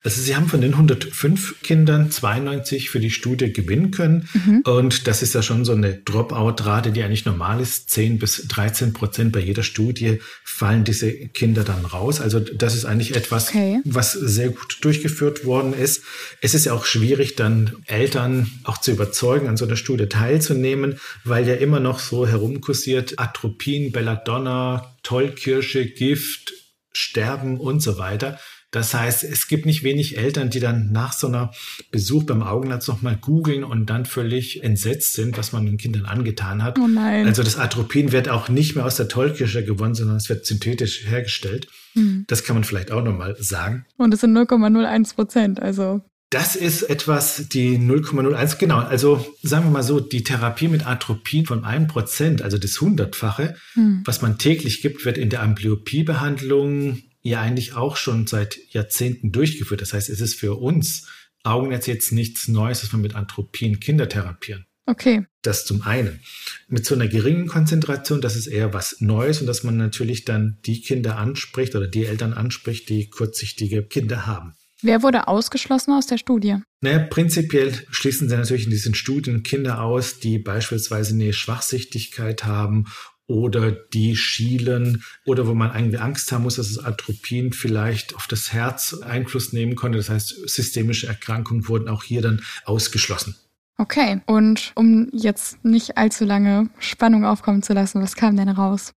Also 0.02 0.22
Sie 0.22 0.36
haben 0.36 0.46
von 0.46 0.60
den 0.60 0.72
105 0.72 1.62
Kindern 1.62 2.12
92 2.12 2.90
für 2.90 3.00
die 3.00 3.10
Studie 3.10 3.52
gewinnen 3.52 3.90
können. 3.90 4.28
Mhm. 4.34 4.62
Und 4.64 5.08
das 5.08 5.20
ist 5.20 5.34
ja 5.34 5.42
schon 5.42 5.64
so 5.64 5.72
eine 5.72 5.94
Dropout-Rate, 5.94 6.92
die 6.92 7.02
eigentlich 7.02 7.24
normal 7.24 7.60
ist. 7.60 7.90
10 7.90 8.20
bis 8.20 8.46
13 8.46 8.92
Prozent 8.92 9.32
bei 9.32 9.40
jeder 9.40 9.64
Studie 9.64 10.20
fallen 10.44 10.84
diese 10.84 11.12
Kinder 11.12 11.64
dann 11.64 11.84
raus. 11.84 12.20
Also 12.20 12.38
das 12.38 12.76
ist 12.76 12.84
eigentlich 12.84 13.16
etwas, 13.16 13.48
okay. 13.48 13.80
was 13.84 14.12
sehr 14.12 14.50
gut 14.50 14.78
durchgeführt 14.82 15.44
worden 15.44 15.72
ist. 15.72 16.04
Es 16.40 16.54
ist 16.54 16.66
ja 16.66 16.72
auch 16.72 16.84
schwierig, 16.84 17.34
dann 17.34 17.72
Eltern 17.86 18.48
auch 18.62 18.78
zu 18.78 18.92
überzeugen, 18.92 19.48
an 19.48 19.56
so 19.56 19.64
einer 19.64 19.76
Studie 19.76 20.06
teilzunehmen, 20.06 21.00
weil 21.24 21.48
ja 21.48 21.54
immer 21.54 21.80
noch 21.80 21.98
so 21.98 22.28
herumkursiert 22.28 23.18
Atropin, 23.18 23.90
Belladonna, 23.90 24.94
Tollkirsche, 25.02 25.86
Gift, 25.86 26.52
Sterben 26.92 27.58
und 27.58 27.80
so 27.80 27.98
weiter. 27.98 28.38
Das 28.76 28.92
heißt, 28.92 29.24
es 29.24 29.48
gibt 29.48 29.64
nicht 29.64 29.84
wenig 29.84 30.18
Eltern, 30.18 30.50
die 30.50 30.60
dann 30.60 30.92
nach 30.92 31.14
so 31.14 31.28
einer 31.28 31.50
Besuch 31.92 32.24
beim 32.24 32.42
Augenarzt 32.42 32.88
nochmal 32.88 33.16
googeln 33.18 33.64
und 33.64 33.88
dann 33.88 34.04
völlig 34.04 34.62
entsetzt 34.62 35.14
sind, 35.14 35.38
was 35.38 35.52
man 35.52 35.64
den 35.64 35.78
Kindern 35.78 36.04
angetan 36.04 36.62
hat. 36.62 36.78
Oh 36.78 36.86
nein. 36.86 37.26
Also 37.26 37.42
das 37.42 37.56
Atropin 37.56 38.12
wird 38.12 38.28
auch 38.28 38.50
nicht 38.50 38.76
mehr 38.76 38.84
aus 38.84 38.96
der 38.96 39.08
Tollkirsche 39.08 39.64
gewonnen, 39.64 39.94
sondern 39.94 40.18
es 40.18 40.28
wird 40.28 40.44
synthetisch 40.44 41.06
hergestellt. 41.06 41.68
Hm. 41.94 42.24
Das 42.26 42.44
kann 42.44 42.54
man 42.54 42.64
vielleicht 42.64 42.90
auch 42.90 43.02
nochmal 43.02 43.34
sagen. 43.38 43.86
Und 43.96 44.12
es 44.12 44.20
sind 44.20 44.36
0,01 44.36 45.14
Prozent, 45.14 45.62
also. 45.62 46.02
Das 46.28 46.54
ist 46.54 46.82
etwas, 46.82 47.48
die 47.48 47.78
0,01, 47.78 48.58
genau. 48.58 48.80
Also 48.80 49.24
sagen 49.42 49.64
wir 49.64 49.70
mal 49.70 49.84
so, 49.84 50.00
die 50.00 50.22
Therapie 50.22 50.68
mit 50.68 50.86
Atropin 50.86 51.46
von 51.46 51.64
einem 51.64 51.86
Prozent, 51.86 52.42
also 52.42 52.58
das 52.58 52.78
Hundertfache, 52.78 53.56
hm. 53.72 54.02
was 54.04 54.20
man 54.20 54.36
täglich 54.36 54.82
gibt, 54.82 55.06
wird 55.06 55.16
in 55.16 55.30
der 55.30 55.42
Amblyopiebehandlung 55.42 57.00
ja 57.28 57.40
eigentlich 57.40 57.74
auch 57.74 57.96
schon 57.96 58.26
seit 58.26 58.58
Jahrzehnten 58.72 59.32
durchgeführt. 59.32 59.80
Das 59.80 59.92
heißt, 59.92 60.08
es 60.08 60.20
ist 60.20 60.34
für 60.38 60.54
uns 60.54 61.08
Augenärzte 61.42 61.92
jetzt 61.92 62.12
nichts 62.12 62.48
Neues, 62.48 62.80
dass 62.80 62.92
wir 62.92 62.98
mit 62.98 63.14
Anthropien 63.14 63.80
Kinder 63.80 64.08
therapieren. 64.08 64.66
Okay. 64.86 65.26
Das 65.42 65.64
zum 65.64 65.82
einen. 65.82 66.20
Mit 66.68 66.86
so 66.86 66.94
einer 66.94 67.08
geringen 67.08 67.48
Konzentration, 67.48 68.20
das 68.20 68.36
ist 68.36 68.46
eher 68.46 68.72
was 68.72 69.00
Neues 69.00 69.40
und 69.40 69.48
dass 69.48 69.64
man 69.64 69.76
natürlich 69.76 70.24
dann 70.24 70.58
die 70.64 70.80
Kinder 70.80 71.18
anspricht 71.18 71.74
oder 71.74 71.88
die 71.88 72.04
Eltern 72.04 72.32
anspricht, 72.32 72.88
die 72.88 73.10
kurzsichtige 73.10 73.82
Kinder 73.82 74.26
haben. 74.26 74.54
Wer 74.82 75.02
wurde 75.02 75.26
ausgeschlossen 75.26 75.92
aus 75.92 76.06
der 76.06 76.18
Studie? 76.18 76.58
Naja, 76.80 76.98
prinzipiell 76.98 77.72
schließen 77.90 78.28
sie 78.28 78.36
natürlich 78.36 78.64
in 78.64 78.70
diesen 78.70 78.94
Studien 78.94 79.42
Kinder 79.42 79.82
aus, 79.82 80.20
die 80.20 80.38
beispielsweise 80.38 81.14
eine 81.14 81.32
Schwachsichtigkeit 81.32 82.44
haben 82.44 82.86
oder 83.26 83.72
die 83.72 84.16
schielen 84.16 85.02
oder 85.24 85.46
wo 85.46 85.54
man 85.54 85.70
eigentlich 85.70 86.00
Angst 86.00 86.30
haben 86.32 86.44
muss, 86.44 86.56
dass 86.56 86.74
das 86.74 86.84
Atropin 86.84 87.52
vielleicht 87.52 88.14
auf 88.14 88.26
das 88.26 88.52
Herz 88.52 88.94
Einfluss 89.02 89.52
nehmen 89.52 89.74
konnte. 89.74 89.98
Das 89.98 90.08
heißt, 90.08 90.48
systemische 90.48 91.06
Erkrankungen 91.08 91.68
wurden 91.68 91.88
auch 91.88 92.04
hier 92.04 92.22
dann 92.22 92.42
ausgeschlossen. 92.64 93.36
Okay, 93.78 94.22
und 94.26 94.72
um 94.74 95.10
jetzt 95.12 95.62
nicht 95.64 95.98
allzu 95.98 96.24
lange 96.24 96.70
Spannung 96.78 97.24
aufkommen 97.26 97.62
zu 97.62 97.74
lassen, 97.74 98.00
was 98.00 98.16
kam 98.16 98.36
denn 98.36 98.48
raus? 98.48 98.92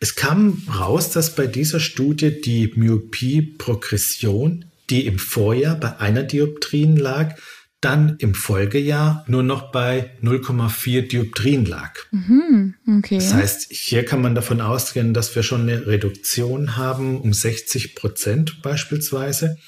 Es 0.00 0.16
kam 0.16 0.62
raus, 0.76 1.10
dass 1.10 1.36
bei 1.36 1.46
dieser 1.46 1.78
Studie 1.78 2.40
die 2.40 2.72
Myopie-Progression, 2.74 4.64
die 4.90 5.06
im 5.06 5.18
Vorjahr 5.18 5.76
bei 5.76 5.98
einer 5.98 6.24
Dioptrien 6.24 6.96
lag, 6.96 7.36
dann 7.84 8.16
im 8.18 8.34
Folgejahr 8.34 9.24
nur 9.28 9.42
noch 9.42 9.70
bei 9.70 10.12
0,4 10.22 11.02
Dioptrien 11.02 11.66
lag. 11.66 11.92
Mhm, 12.10 12.74
okay. 12.98 13.16
Das 13.16 13.34
heißt, 13.34 13.66
hier 13.70 14.04
kann 14.04 14.22
man 14.22 14.34
davon 14.34 14.60
ausgehen, 14.60 15.12
dass 15.12 15.34
wir 15.36 15.42
schon 15.42 15.62
eine 15.62 15.86
Reduktion 15.86 16.76
haben 16.76 17.20
um 17.20 17.32
60 17.32 17.94
Prozent 17.94 18.62
beispielsweise, 18.62 19.58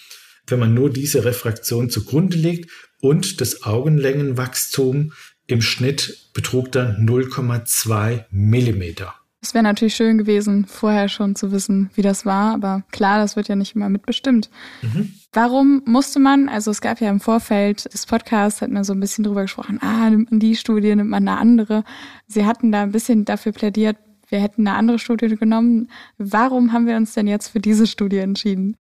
wenn 0.46 0.58
man 0.58 0.72
nur 0.72 0.90
diese 0.90 1.24
Refraktion 1.24 1.90
zugrunde 1.90 2.36
legt 2.36 2.70
und 3.00 3.40
das 3.40 3.64
Augenlängenwachstum 3.64 5.12
im 5.46 5.62
Schnitt 5.62 6.30
betrug 6.32 6.72
dann 6.72 7.06
0,2 7.06 8.24
Millimeter. 8.30 9.14
Es 9.46 9.54
wäre 9.54 9.62
natürlich 9.62 9.94
schön 9.94 10.18
gewesen, 10.18 10.66
vorher 10.66 11.08
schon 11.08 11.36
zu 11.36 11.52
wissen, 11.52 11.88
wie 11.94 12.02
das 12.02 12.26
war, 12.26 12.52
aber 12.52 12.82
klar, 12.90 13.18
das 13.18 13.36
wird 13.36 13.46
ja 13.46 13.54
nicht 13.54 13.76
immer 13.76 13.88
mitbestimmt. 13.88 14.50
Mhm. 14.82 15.14
Warum 15.32 15.82
musste 15.86 16.18
man, 16.18 16.48
also 16.48 16.72
es 16.72 16.80
gab 16.80 17.00
ja 17.00 17.08
im 17.08 17.20
Vorfeld 17.20 17.92
des 17.94 18.06
Podcasts, 18.06 18.60
hat 18.60 18.72
man 18.72 18.82
so 18.82 18.92
ein 18.92 18.98
bisschen 18.98 19.22
drüber 19.22 19.42
gesprochen, 19.42 19.78
ah, 19.82 20.10
nimmt 20.10 20.32
man 20.32 20.40
die 20.40 20.56
Studie, 20.56 20.96
nimmt 20.96 21.10
man 21.10 21.28
eine 21.28 21.38
andere. 21.38 21.84
Sie 22.26 22.44
hatten 22.44 22.72
da 22.72 22.82
ein 22.82 22.90
bisschen 22.90 23.24
dafür 23.24 23.52
plädiert, 23.52 23.96
wir 24.28 24.40
hätten 24.40 24.66
eine 24.66 24.76
andere 24.76 24.98
Studie 24.98 25.28
genommen. 25.28 25.92
Warum 26.18 26.72
haben 26.72 26.88
wir 26.88 26.96
uns 26.96 27.14
denn 27.14 27.28
jetzt 27.28 27.46
für 27.46 27.60
diese 27.60 27.86
Studie 27.86 28.18
entschieden? 28.18 28.74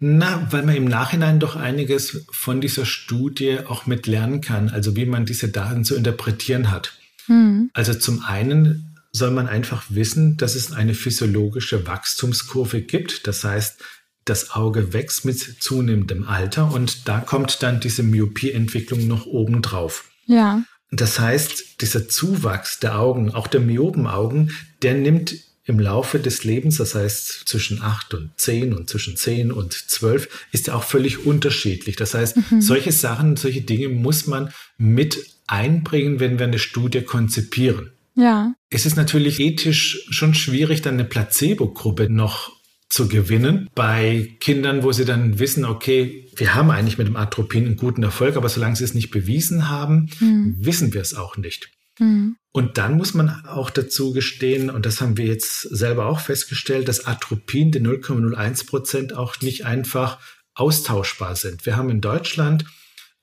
Na, 0.00 0.46
weil 0.50 0.64
man 0.64 0.76
im 0.76 0.84
Nachhinein 0.84 1.40
doch 1.40 1.56
einiges 1.56 2.26
von 2.30 2.60
dieser 2.60 2.84
Studie 2.84 3.60
auch 3.66 3.86
mit 3.86 4.06
lernen 4.06 4.42
kann, 4.42 4.68
also 4.68 4.96
wie 4.96 5.06
man 5.06 5.24
diese 5.24 5.48
Daten 5.48 5.82
zu 5.82 5.96
interpretieren 5.96 6.70
hat. 6.70 6.92
Hm. 7.24 7.70
Also 7.72 7.94
zum 7.94 8.22
einen 8.22 8.93
soll 9.14 9.30
man 9.30 9.46
einfach 9.46 9.84
wissen, 9.90 10.36
dass 10.36 10.56
es 10.56 10.72
eine 10.72 10.92
physiologische 10.92 11.86
Wachstumskurve 11.86 12.82
gibt. 12.82 13.26
Das 13.28 13.44
heißt, 13.44 13.80
das 14.24 14.50
Auge 14.50 14.92
wächst 14.92 15.24
mit 15.24 15.38
zunehmendem 15.38 16.24
Alter 16.26 16.72
und 16.72 17.08
da 17.08 17.20
kommt 17.20 17.62
dann 17.62 17.78
diese 17.78 18.02
Myopieentwicklung 18.02 19.06
noch 19.06 19.26
oben 19.26 19.62
drauf. 19.62 20.04
Ja. 20.26 20.64
Das 20.90 21.20
heißt, 21.20 21.80
dieser 21.80 22.08
Zuwachs 22.08 22.80
der 22.80 22.98
Augen, 22.98 23.30
auch 23.32 23.46
der 23.46 23.60
Myopenaugen, 23.60 24.50
der 24.82 24.94
nimmt 24.94 25.36
im 25.64 25.78
Laufe 25.78 26.18
des 26.18 26.44
Lebens, 26.44 26.76
das 26.76 26.94
heißt 26.94 27.44
zwischen 27.46 27.80
acht 27.82 28.14
und 28.14 28.32
zehn 28.36 28.74
und 28.74 28.90
zwischen 28.90 29.16
zehn 29.16 29.52
und 29.52 29.72
zwölf, 29.72 30.28
ist 30.50 30.66
ja 30.66 30.74
auch 30.74 30.84
völlig 30.84 31.24
unterschiedlich. 31.24 31.96
Das 31.96 32.14
heißt, 32.14 32.36
mhm. 32.50 32.60
solche 32.60 32.92
Sachen, 32.92 33.36
solche 33.36 33.62
Dinge 33.62 33.88
muss 33.88 34.26
man 34.26 34.50
mit 34.76 35.18
einbringen, 35.46 36.20
wenn 36.20 36.38
wir 36.38 36.46
eine 36.46 36.58
Studie 36.58 37.02
konzipieren. 37.02 37.93
Ja. 38.14 38.54
Es 38.70 38.86
ist 38.86 38.96
natürlich 38.96 39.40
ethisch 39.40 40.06
schon 40.10 40.34
schwierig, 40.34 40.82
dann 40.82 40.94
eine 40.94 41.04
Placebo-Gruppe 41.04 42.08
noch 42.08 42.52
zu 42.88 43.08
gewinnen 43.08 43.68
bei 43.74 44.36
Kindern, 44.40 44.84
wo 44.84 44.92
sie 44.92 45.04
dann 45.04 45.38
wissen, 45.38 45.64
okay, 45.64 46.28
wir 46.36 46.54
haben 46.54 46.70
eigentlich 46.70 46.98
mit 46.98 47.08
dem 47.08 47.16
Atropin 47.16 47.66
einen 47.66 47.76
guten 47.76 48.04
Erfolg, 48.04 48.36
aber 48.36 48.48
solange 48.48 48.76
sie 48.76 48.84
es 48.84 48.94
nicht 48.94 49.10
bewiesen 49.10 49.68
haben, 49.68 50.10
hm. 50.18 50.56
wissen 50.58 50.94
wir 50.94 51.00
es 51.00 51.14
auch 51.14 51.36
nicht. 51.36 51.70
Hm. 51.98 52.36
Und 52.52 52.78
dann 52.78 52.96
muss 52.96 53.14
man 53.14 53.44
auch 53.46 53.70
dazu 53.70 54.12
gestehen, 54.12 54.70
und 54.70 54.86
das 54.86 55.00
haben 55.00 55.16
wir 55.16 55.26
jetzt 55.26 55.62
selber 55.62 56.06
auch 56.06 56.20
festgestellt, 56.20 56.86
dass 56.86 57.04
Atropin, 57.04 57.72
die 57.72 57.80
0,01 57.80 58.66
Prozent, 58.66 59.12
auch 59.12 59.40
nicht 59.40 59.64
einfach 59.64 60.20
austauschbar 60.54 61.34
sind. 61.34 61.66
Wir 61.66 61.76
haben 61.76 61.90
in 61.90 62.00
Deutschland 62.00 62.64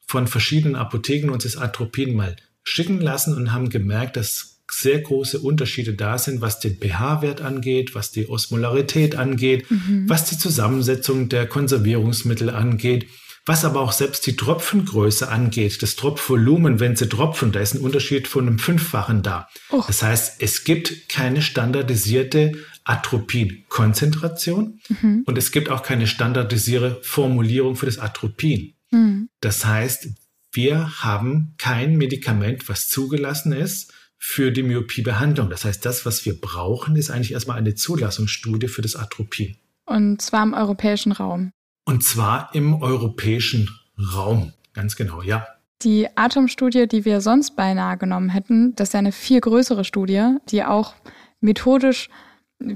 von 0.05 0.27
verschiedenen 0.27 0.75
Apotheken 0.75 1.29
uns 1.31 1.45
das 1.45 1.55
Atropin 1.55 2.13
mal 2.13 2.35
schicken 2.63 2.99
lassen 2.99 3.35
und 3.35 3.53
haben 3.53 3.69
gemerkt, 3.69 4.17
dass 4.17 4.50
sehr 4.73 4.99
große 4.99 5.39
Unterschiede 5.39 5.93
da 5.93 6.17
sind, 6.17 6.41
was 6.41 6.59
den 6.59 6.77
pH-Wert 6.77 7.41
angeht, 7.41 7.95
was 7.95 8.11
die 8.11 8.29
Osmolarität 8.29 9.15
angeht, 9.15 9.69
mhm. 9.69 10.07
was 10.07 10.25
die 10.25 10.37
Zusammensetzung 10.37 11.29
der 11.29 11.47
Konservierungsmittel 11.47 12.49
angeht, 12.49 13.07
was 13.45 13.65
aber 13.65 13.81
auch 13.81 13.91
selbst 13.91 14.25
die 14.27 14.35
Tropfengröße 14.35 15.27
angeht, 15.27 15.81
das 15.81 15.95
Tropfvolumen, 15.95 16.79
wenn 16.79 16.95
sie 16.95 17.09
tropfen, 17.09 17.51
da 17.51 17.59
ist 17.59 17.73
ein 17.73 17.81
Unterschied 17.81 18.27
von 18.27 18.47
einem 18.47 18.59
Fünffachen 18.59 19.23
da. 19.23 19.47
Oh. 19.71 19.83
Das 19.87 20.03
heißt, 20.03 20.41
es 20.41 20.63
gibt 20.63 21.09
keine 21.09 21.41
standardisierte 21.41 22.53
Atropin-Konzentration 22.83 24.79
mhm. 24.89 25.23
und 25.25 25.37
es 25.37 25.51
gibt 25.51 25.69
auch 25.69 25.83
keine 25.83 26.07
standardisierte 26.07 26.99
Formulierung 27.01 27.75
für 27.75 27.87
das 27.87 27.97
Atropin. 27.97 28.75
Mhm. 28.91 29.29
Das 29.39 29.65
heißt, 29.65 30.09
wir 30.53 31.01
haben 31.01 31.55
kein 31.57 31.97
Medikament, 31.97 32.69
was 32.69 32.89
zugelassen 32.89 33.53
ist, 33.53 33.93
für 34.23 34.51
die 34.51 34.61
Myopiebehandlung. 34.61 35.49
Das 35.49 35.65
heißt, 35.65 35.83
das, 35.83 36.05
was 36.05 36.25
wir 36.25 36.39
brauchen, 36.39 36.95
ist 36.95 37.09
eigentlich 37.09 37.31
erstmal 37.33 37.57
eine 37.57 37.73
Zulassungsstudie 37.73 38.67
für 38.67 38.83
das 38.83 38.95
Atropin. 38.95 39.57
Und 39.85 40.21
zwar 40.21 40.43
im 40.43 40.53
europäischen 40.53 41.11
Raum. 41.11 41.51
Und 41.85 42.03
zwar 42.03 42.53
im 42.53 42.83
europäischen 42.83 43.71
Raum. 43.97 44.53
Ganz 44.73 44.95
genau, 44.95 45.23
ja. 45.23 45.47
Die 45.81 46.07
Atomstudie, 46.15 46.87
die 46.87 47.03
wir 47.03 47.19
sonst 47.19 47.55
beinahe 47.55 47.97
genommen 47.97 48.29
hätten, 48.29 48.75
das 48.75 48.89
ist 48.89 48.93
ja 48.93 48.99
eine 48.99 49.11
viel 49.11 49.41
größere 49.41 49.83
Studie, 49.83 50.35
die 50.49 50.63
auch 50.63 50.93
methodisch 51.39 52.07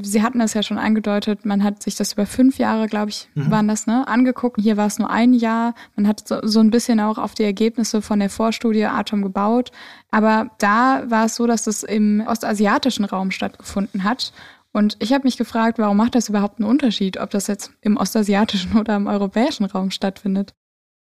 Sie 0.04 0.22
hatten 0.22 0.40
das 0.40 0.54
ja 0.54 0.64
schon 0.64 0.78
angedeutet, 0.78 1.46
man 1.46 1.64
hat 1.64 1.84
sich 1.84 1.96
das 1.96 2.14
über 2.14 2.26
fünf 2.26 2.58
Jahre, 2.58 2.88
glaube 2.88 3.10
ich, 3.10 3.30
mhm. 3.36 3.52
waren 3.52 3.68
das, 3.68 3.88
ne, 3.88 4.08
angeguckt. 4.08 4.60
Hier 4.62 4.78
war 4.78 4.88
es 4.88 5.00
nur 5.00 5.10
ein 5.10 5.34
Jahr. 5.34 5.76
Man 5.96 6.08
hat 6.08 6.28
so, 6.28 6.40
so 6.44 6.60
ein 6.60 6.72
bisschen 6.72 7.00
auch 7.00 7.18
auf 7.18 7.34
die 7.34 7.44
Ergebnisse 7.44 8.02
von 8.02 8.20
der 8.20 8.30
Vorstudie 8.30 8.86
Atom 8.86 9.22
gebaut. 9.22 9.72
Aber 10.12 10.52
da 10.60 11.04
war 11.08 11.26
es 11.26 11.36
so, 11.36 11.48
dass 11.48 11.64
das 11.64 11.84
im 11.84 12.24
ostasiatischen 12.26 13.06
Raum 13.06 13.32
stattgefunden 13.32 14.04
hat. 14.04 14.34
Und 14.72 14.98
ich 15.00 15.14
habe 15.14 15.24
mich 15.24 15.38
gefragt, 15.38 15.80
warum 15.80 15.98
macht 15.98 16.16
das 16.16 16.28
überhaupt 16.28 16.60
einen 16.60 16.70
Unterschied, 16.70 17.18
ob 17.18 17.30
das 17.30 17.48
jetzt 17.48 17.72
im 17.82 17.98
ostasiatischen 17.98 18.76
oder 18.78 18.96
im 18.96 19.08
europäischen 19.08 19.66
Raum 19.66 19.92
stattfindet? 19.92 20.54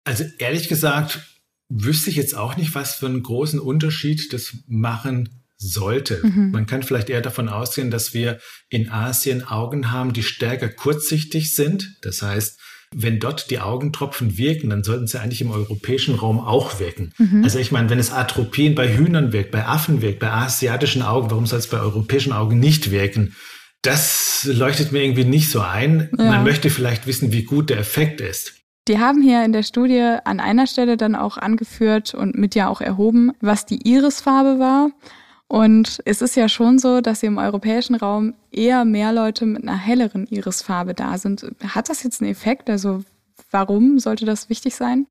Also 0.05 0.25
ehrlich 0.39 0.69
gesagt, 0.69 1.21
wüsste 1.69 2.11
ich 2.11 2.17
jetzt 2.17 2.35
auch 2.35 2.57
nicht, 2.57 2.75
was 2.75 2.95
für 2.95 3.07
einen 3.07 3.23
großen 3.23 3.61
Unterschied 3.61 4.33
das 4.33 4.57
machen 4.67 5.29
sollte. 5.59 6.21
Mhm. 6.23 6.53
Man 6.53 6.67
kann 6.67 6.83
vielleicht 6.83 7.11
eher 7.11 7.21
davon 7.21 7.49
ausgehen, 7.49 7.91
dass 7.91 8.15
wir 8.15 8.39
in 8.71 8.91
Asien 8.91 9.47
Augen 9.47 9.91
haben, 9.91 10.13
die 10.13 10.23
stärker 10.23 10.69
kurzsichtig 10.69 11.55
sind. 11.55 11.97
Das 12.03 12.23
heißt, 12.23 12.59
wenn 12.95 13.19
dort 13.19 13.51
die 13.51 13.59
Augentropfen 13.59 14.39
wirken, 14.39 14.71
dann 14.71 14.83
sollten 14.83 15.07
sie 15.07 15.21
eigentlich 15.21 15.43
im 15.43 15.51
europäischen 15.51 16.15
Raum 16.15 16.39
auch 16.39 16.81
wirken. 16.81 17.13
Mhm. 17.19 17.45
Also 17.45 17.59
ich 17.59 17.71
meine, 17.71 17.91
wenn 17.91 17.99
es 17.99 18.13
Atropin 18.13 18.75
bei 18.75 18.97
Hühnern 18.97 19.33
wirkt, 19.33 19.51
bei 19.51 19.67
Affen 19.67 20.01
wirkt, 20.01 20.21
bei 20.21 20.31
asiatischen 20.31 21.03
Augen, 21.03 21.31
warum 21.31 21.47
soll 21.47 21.59
es 21.59 21.67
bei 21.67 21.81
europäischen 21.81 22.33
Augen 22.33 22.59
nicht 22.59 22.91
wirken? 22.91 23.35
Das 23.83 24.49
leuchtet 24.51 24.93
mir 24.93 25.03
irgendwie 25.03 25.25
nicht 25.25 25.51
so 25.51 25.61
ein. 25.61 26.09
Ja. 26.17 26.25
Man 26.25 26.45
möchte 26.45 26.71
vielleicht 26.71 27.07
wissen, 27.07 27.33
wie 27.33 27.45
gut 27.45 27.71
der 27.71 27.79
Effekt 27.79 28.21
ist. 28.21 28.55
Die 28.89 28.99
haben 28.99 29.21
hier 29.21 29.45
in 29.45 29.53
der 29.53 29.63
Studie 29.63 30.17
an 30.25 30.41
einer 30.41 30.67
Stelle 30.67 30.97
dann 30.97 31.15
auch 31.15 31.37
angeführt 31.37 32.15
und 32.15 32.39
mit 32.39 32.55
ja 32.55 32.69
auch 32.69 32.81
erhoben, 32.81 33.33
was 33.41 33.67
die 33.67 33.87
Irisfarbe 33.87 34.59
war. 34.59 34.91
Und 35.49 36.01
es 36.05 36.21
ist 36.21 36.37
ja 36.37 36.49
schon 36.49 36.79
so, 36.79 37.01
dass 37.01 37.23
im 37.23 37.39
europäischen 37.39 37.95
Raum 37.95 38.35
eher 38.53 38.85
mehr 38.85 39.13
Leute 39.13 39.47
mit 39.47 39.63
einer 39.63 39.79
helleren 39.79 40.27
Irisfarbe 40.27 40.93
da 40.93 41.17
sind. 41.17 41.45
Hat 41.67 41.89
das 41.89 42.03
jetzt 42.03 42.21
einen 42.21 42.31
Effekt? 42.31 42.69
Also 42.69 43.03
warum 43.51 43.99
sollte 43.99 44.27
das 44.27 44.51
wichtig 44.51 44.75
sein? 44.75 45.07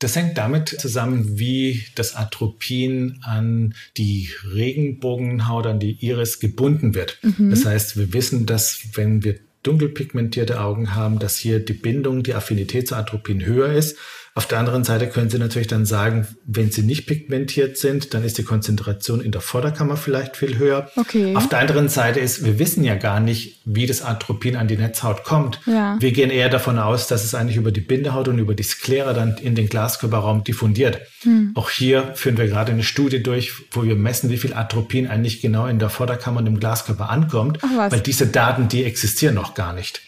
Das 0.00 0.14
hängt 0.14 0.38
damit 0.38 0.68
zusammen, 0.68 1.38
wie 1.40 1.82
das 1.96 2.14
Atropin 2.14 3.18
an 3.22 3.74
die 3.96 4.28
Regenbogenhaut, 4.44 5.66
an 5.66 5.80
die 5.80 5.98
Iris 6.04 6.38
gebunden 6.38 6.94
wird. 6.94 7.18
Mhm. 7.22 7.50
Das 7.50 7.64
heißt, 7.64 7.96
wir 7.96 8.12
wissen, 8.12 8.46
dass 8.46 8.80
wenn 8.94 9.24
wir 9.24 9.40
dunkelpigmentierte 9.62 10.60
Augen 10.60 10.94
haben, 10.94 11.18
dass 11.18 11.36
hier 11.36 11.58
die 11.58 11.72
Bindung, 11.72 12.22
die 12.22 12.34
Affinität 12.34 12.86
zu 12.88 12.94
Atropin 12.94 13.44
höher 13.44 13.72
ist. 13.72 13.96
Auf 14.34 14.46
der 14.46 14.58
anderen 14.58 14.84
Seite 14.84 15.08
können 15.08 15.30
Sie 15.30 15.38
natürlich 15.38 15.68
dann 15.68 15.86
sagen, 15.86 16.26
wenn 16.44 16.70
Sie 16.70 16.82
nicht 16.82 17.06
pigmentiert 17.06 17.76
sind, 17.76 18.14
dann 18.14 18.24
ist 18.24 18.38
die 18.38 18.44
Konzentration 18.44 19.20
in 19.20 19.32
der 19.32 19.40
Vorderkammer 19.40 19.96
vielleicht 19.96 20.36
viel 20.36 20.58
höher. 20.58 20.90
Okay. 20.96 21.34
Auf 21.34 21.48
der 21.48 21.58
anderen 21.58 21.88
Seite 21.88 22.20
ist, 22.20 22.44
wir 22.44 22.58
wissen 22.58 22.84
ja 22.84 22.94
gar 22.94 23.20
nicht, 23.20 23.60
wie 23.64 23.86
das 23.86 24.02
Atropin 24.02 24.56
an 24.56 24.68
die 24.68 24.76
Netzhaut 24.76 25.24
kommt. 25.24 25.60
Ja. 25.66 25.96
Wir 26.00 26.12
gehen 26.12 26.30
eher 26.30 26.48
davon 26.48 26.78
aus, 26.78 27.08
dass 27.08 27.24
es 27.24 27.34
eigentlich 27.34 27.56
über 27.56 27.72
die 27.72 27.80
Bindehaut 27.80 28.28
und 28.28 28.38
über 28.38 28.54
die 28.54 28.62
Sklera 28.62 29.12
dann 29.12 29.36
in 29.38 29.54
den 29.54 29.68
Glaskörperraum 29.68 30.44
diffundiert. 30.44 31.00
Hm. 31.22 31.52
Auch 31.54 31.70
hier 31.70 32.12
führen 32.14 32.38
wir 32.38 32.46
gerade 32.46 32.72
eine 32.72 32.84
Studie 32.84 33.22
durch, 33.22 33.52
wo 33.72 33.84
wir 33.84 33.96
messen, 33.96 34.30
wie 34.30 34.38
viel 34.38 34.54
Atropin 34.54 35.08
eigentlich 35.08 35.40
genau 35.40 35.66
in 35.66 35.78
der 35.78 35.90
Vorderkammer 35.90 36.40
und 36.40 36.46
im 36.46 36.60
Glaskörper 36.60 37.10
ankommt, 37.10 37.58
Ach, 37.62 37.90
weil 37.90 38.00
diese 38.00 38.26
Daten, 38.26 38.68
die 38.68 38.84
existieren 38.84 39.34
noch 39.34 39.54
gar 39.54 39.72
nicht. 39.72 40.02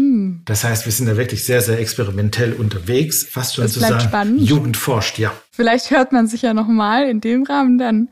Hm. 0.00 0.40
Das 0.46 0.64
heißt, 0.64 0.86
wir 0.86 0.92
sind 0.92 1.06
da 1.06 1.16
wirklich 1.16 1.44
sehr, 1.44 1.60
sehr 1.60 1.78
experimentell 1.78 2.54
unterwegs, 2.54 3.26
fast 3.30 3.54
schon 3.54 3.64
das 3.64 3.74
zu 3.74 3.80
sagen, 3.80 4.00
spannend. 4.00 4.40
Jugend 4.40 4.76
forscht, 4.76 5.18
ja. 5.18 5.32
Vielleicht 5.50 5.90
hört 5.90 6.12
man 6.12 6.26
sich 6.26 6.42
ja 6.42 6.54
nochmal 6.54 7.08
in 7.08 7.20
dem 7.20 7.42
Rahmen 7.42 7.78
dann. 7.78 8.08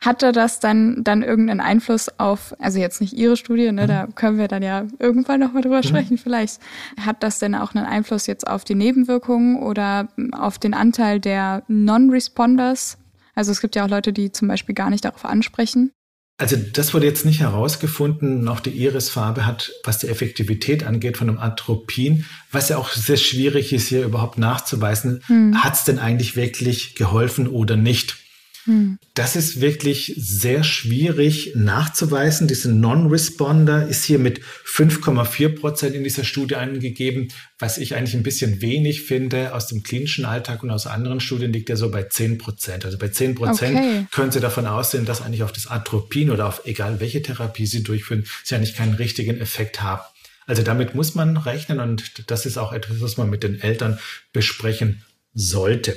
Hatte 0.00 0.32
das 0.32 0.60
dann, 0.60 1.04
dann 1.04 1.22
irgendeinen 1.22 1.60
Einfluss 1.60 2.08
auf, 2.18 2.54
also 2.58 2.78
jetzt 2.78 3.02
nicht 3.02 3.12
Ihre 3.12 3.36
Studie, 3.36 3.70
ne, 3.70 3.82
mhm. 3.82 3.88
da 3.88 4.08
können 4.14 4.38
wir 4.38 4.48
dann 4.48 4.62
ja 4.62 4.86
irgendwann 4.98 5.40
nochmal 5.40 5.62
drüber 5.62 5.78
mhm. 5.78 5.82
sprechen 5.82 6.18
vielleicht. 6.18 6.58
Hat 6.98 7.22
das 7.22 7.38
denn 7.38 7.54
auch 7.54 7.74
einen 7.74 7.84
Einfluss 7.84 8.26
jetzt 8.26 8.46
auf 8.46 8.64
die 8.64 8.74
Nebenwirkungen 8.74 9.62
oder 9.62 10.08
auf 10.32 10.58
den 10.58 10.74
Anteil 10.74 11.20
der 11.20 11.62
Non-Responders? 11.68 12.96
Also 13.34 13.52
es 13.52 13.60
gibt 13.60 13.76
ja 13.76 13.84
auch 13.84 13.90
Leute, 13.90 14.12
die 14.12 14.32
zum 14.32 14.48
Beispiel 14.48 14.74
gar 14.74 14.90
nicht 14.90 15.04
darauf 15.04 15.24
ansprechen. 15.26 15.92
Also 16.40 16.56
das 16.56 16.94
wurde 16.94 17.04
jetzt 17.04 17.26
nicht 17.26 17.40
herausgefunden. 17.40 18.42
Noch 18.42 18.60
die 18.60 18.70
Irisfarbe 18.70 19.44
hat, 19.44 19.72
was 19.84 19.98
die 19.98 20.08
Effektivität 20.08 20.84
angeht, 20.84 21.18
von 21.18 21.28
einem 21.28 21.38
Atropin, 21.38 22.24
was 22.50 22.70
ja 22.70 22.78
auch 22.78 22.90
sehr 22.92 23.18
schwierig 23.18 23.74
ist, 23.74 23.88
hier 23.88 24.06
überhaupt 24.06 24.38
nachzuweisen. 24.38 25.22
Hm. 25.26 25.62
Hat 25.62 25.74
es 25.74 25.84
denn 25.84 25.98
eigentlich 25.98 26.36
wirklich 26.36 26.94
geholfen 26.94 27.46
oder 27.46 27.76
nicht? 27.76 28.16
Hm. 28.64 28.98
Das 29.14 29.36
ist 29.36 29.60
wirklich 29.60 30.14
sehr 30.16 30.64
schwierig 30.64 31.52
nachzuweisen. 31.54 32.48
Diese 32.48 32.70
Non-Responder 32.70 33.86
ist 33.88 34.04
hier 34.04 34.18
mit 34.18 34.40
5,4 34.66 35.48
Prozent 35.56 35.94
in 35.94 36.04
dieser 36.04 36.24
Studie 36.24 36.56
angegeben, 36.56 37.28
was 37.58 37.78
ich 37.78 37.94
eigentlich 37.94 38.14
ein 38.14 38.22
bisschen 38.22 38.60
wenig 38.60 39.02
finde. 39.02 39.54
Aus 39.54 39.66
dem 39.66 39.82
klinischen 39.82 40.24
Alltag 40.24 40.62
und 40.62 40.70
aus 40.70 40.86
anderen 40.86 41.20
Studien 41.20 41.52
liegt 41.52 41.70
er 41.70 41.76
so 41.76 41.90
bei 41.90 42.04
10 42.04 42.38
Prozent. 42.38 42.84
Also 42.84 42.98
bei 42.98 43.08
10 43.08 43.34
Prozent 43.34 43.76
okay. 43.76 44.06
können 44.10 44.32
Sie 44.32 44.40
davon 44.40 44.66
ausgehen, 44.66 45.06
dass 45.06 45.22
eigentlich 45.22 45.42
auf 45.42 45.52
das 45.52 45.66
Atropin 45.66 46.30
oder 46.30 46.46
auf 46.46 46.62
egal 46.66 47.00
welche 47.00 47.22
Therapie 47.22 47.66
Sie 47.66 47.82
durchführen, 47.82 48.24
Sie 48.44 48.54
eigentlich 48.54 48.74
keinen 48.74 48.94
richtigen 48.94 49.40
Effekt 49.40 49.82
haben. 49.82 50.02
Also 50.46 50.62
damit 50.62 50.94
muss 50.94 51.14
man 51.14 51.36
rechnen 51.36 51.78
und 51.78 52.28
das 52.28 52.44
ist 52.44 52.58
auch 52.58 52.72
etwas, 52.72 53.00
was 53.00 53.16
man 53.16 53.30
mit 53.30 53.44
den 53.44 53.60
Eltern 53.60 54.00
besprechen 54.32 55.04
sollte. 55.32 55.96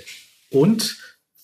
Und 0.51 0.97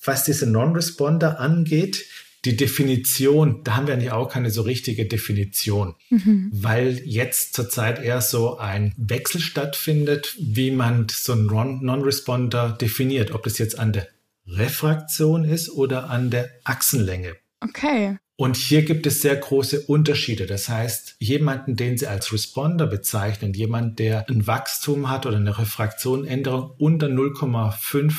was 0.04 0.24
diese 0.24 0.46
Non-Responder 0.46 1.40
angeht, 1.40 2.06
die 2.46 2.56
Definition, 2.56 3.64
da 3.64 3.76
haben 3.76 3.88
wir 3.88 3.94
eigentlich 3.94 4.12
auch 4.12 4.30
keine 4.30 4.50
so 4.50 4.62
richtige 4.62 5.06
Definition, 5.06 5.96
mhm. 6.10 6.50
weil 6.54 7.02
jetzt 7.06 7.54
zurzeit 7.54 8.02
eher 8.02 8.22
so 8.22 8.58
ein 8.58 8.94
Wechsel 8.98 9.42
stattfindet, 9.42 10.36
wie 10.40 10.72
man 10.72 11.08
so 11.12 11.34
einen 11.34 11.48
Non-Responder 11.48 12.78
definiert, 12.80 13.32
ob 13.32 13.44
das 13.44 13.58
jetzt 13.58 13.78
an 13.78 13.92
der 13.92 14.08
Refraktion 14.48 15.44
ist 15.44 15.70
oder 15.70 16.10
an 16.10 16.30
der 16.30 16.50
Achsenlänge. 16.64 17.36
Okay. 17.62 18.18
Und 18.38 18.56
hier 18.56 18.84
gibt 18.84 19.06
es 19.06 19.22
sehr 19.22 19.36
große 19.36 19.82
Unterschiede. 19.82 20.46
Das 20.46 20.70
heißt, 20.70 21.18
jemanden, 21.20 21.76
den 21.76 21.98
Sie 21.98 22.08
als 22.08 22.32
Responder 22.32 22.88
bezeichnen, 22.88 23.54
jemand, 23.54 24.00
der 24.00 24.30
ein 24.30 24.48
Wachstum 24.48 25.10
hat 25.10 25.26
oder 25.26 25.36
eine 25.36 25.60
Refraktionänderung 25.60 26.72
unter 26.78 27.08
0,5 27.08 28.14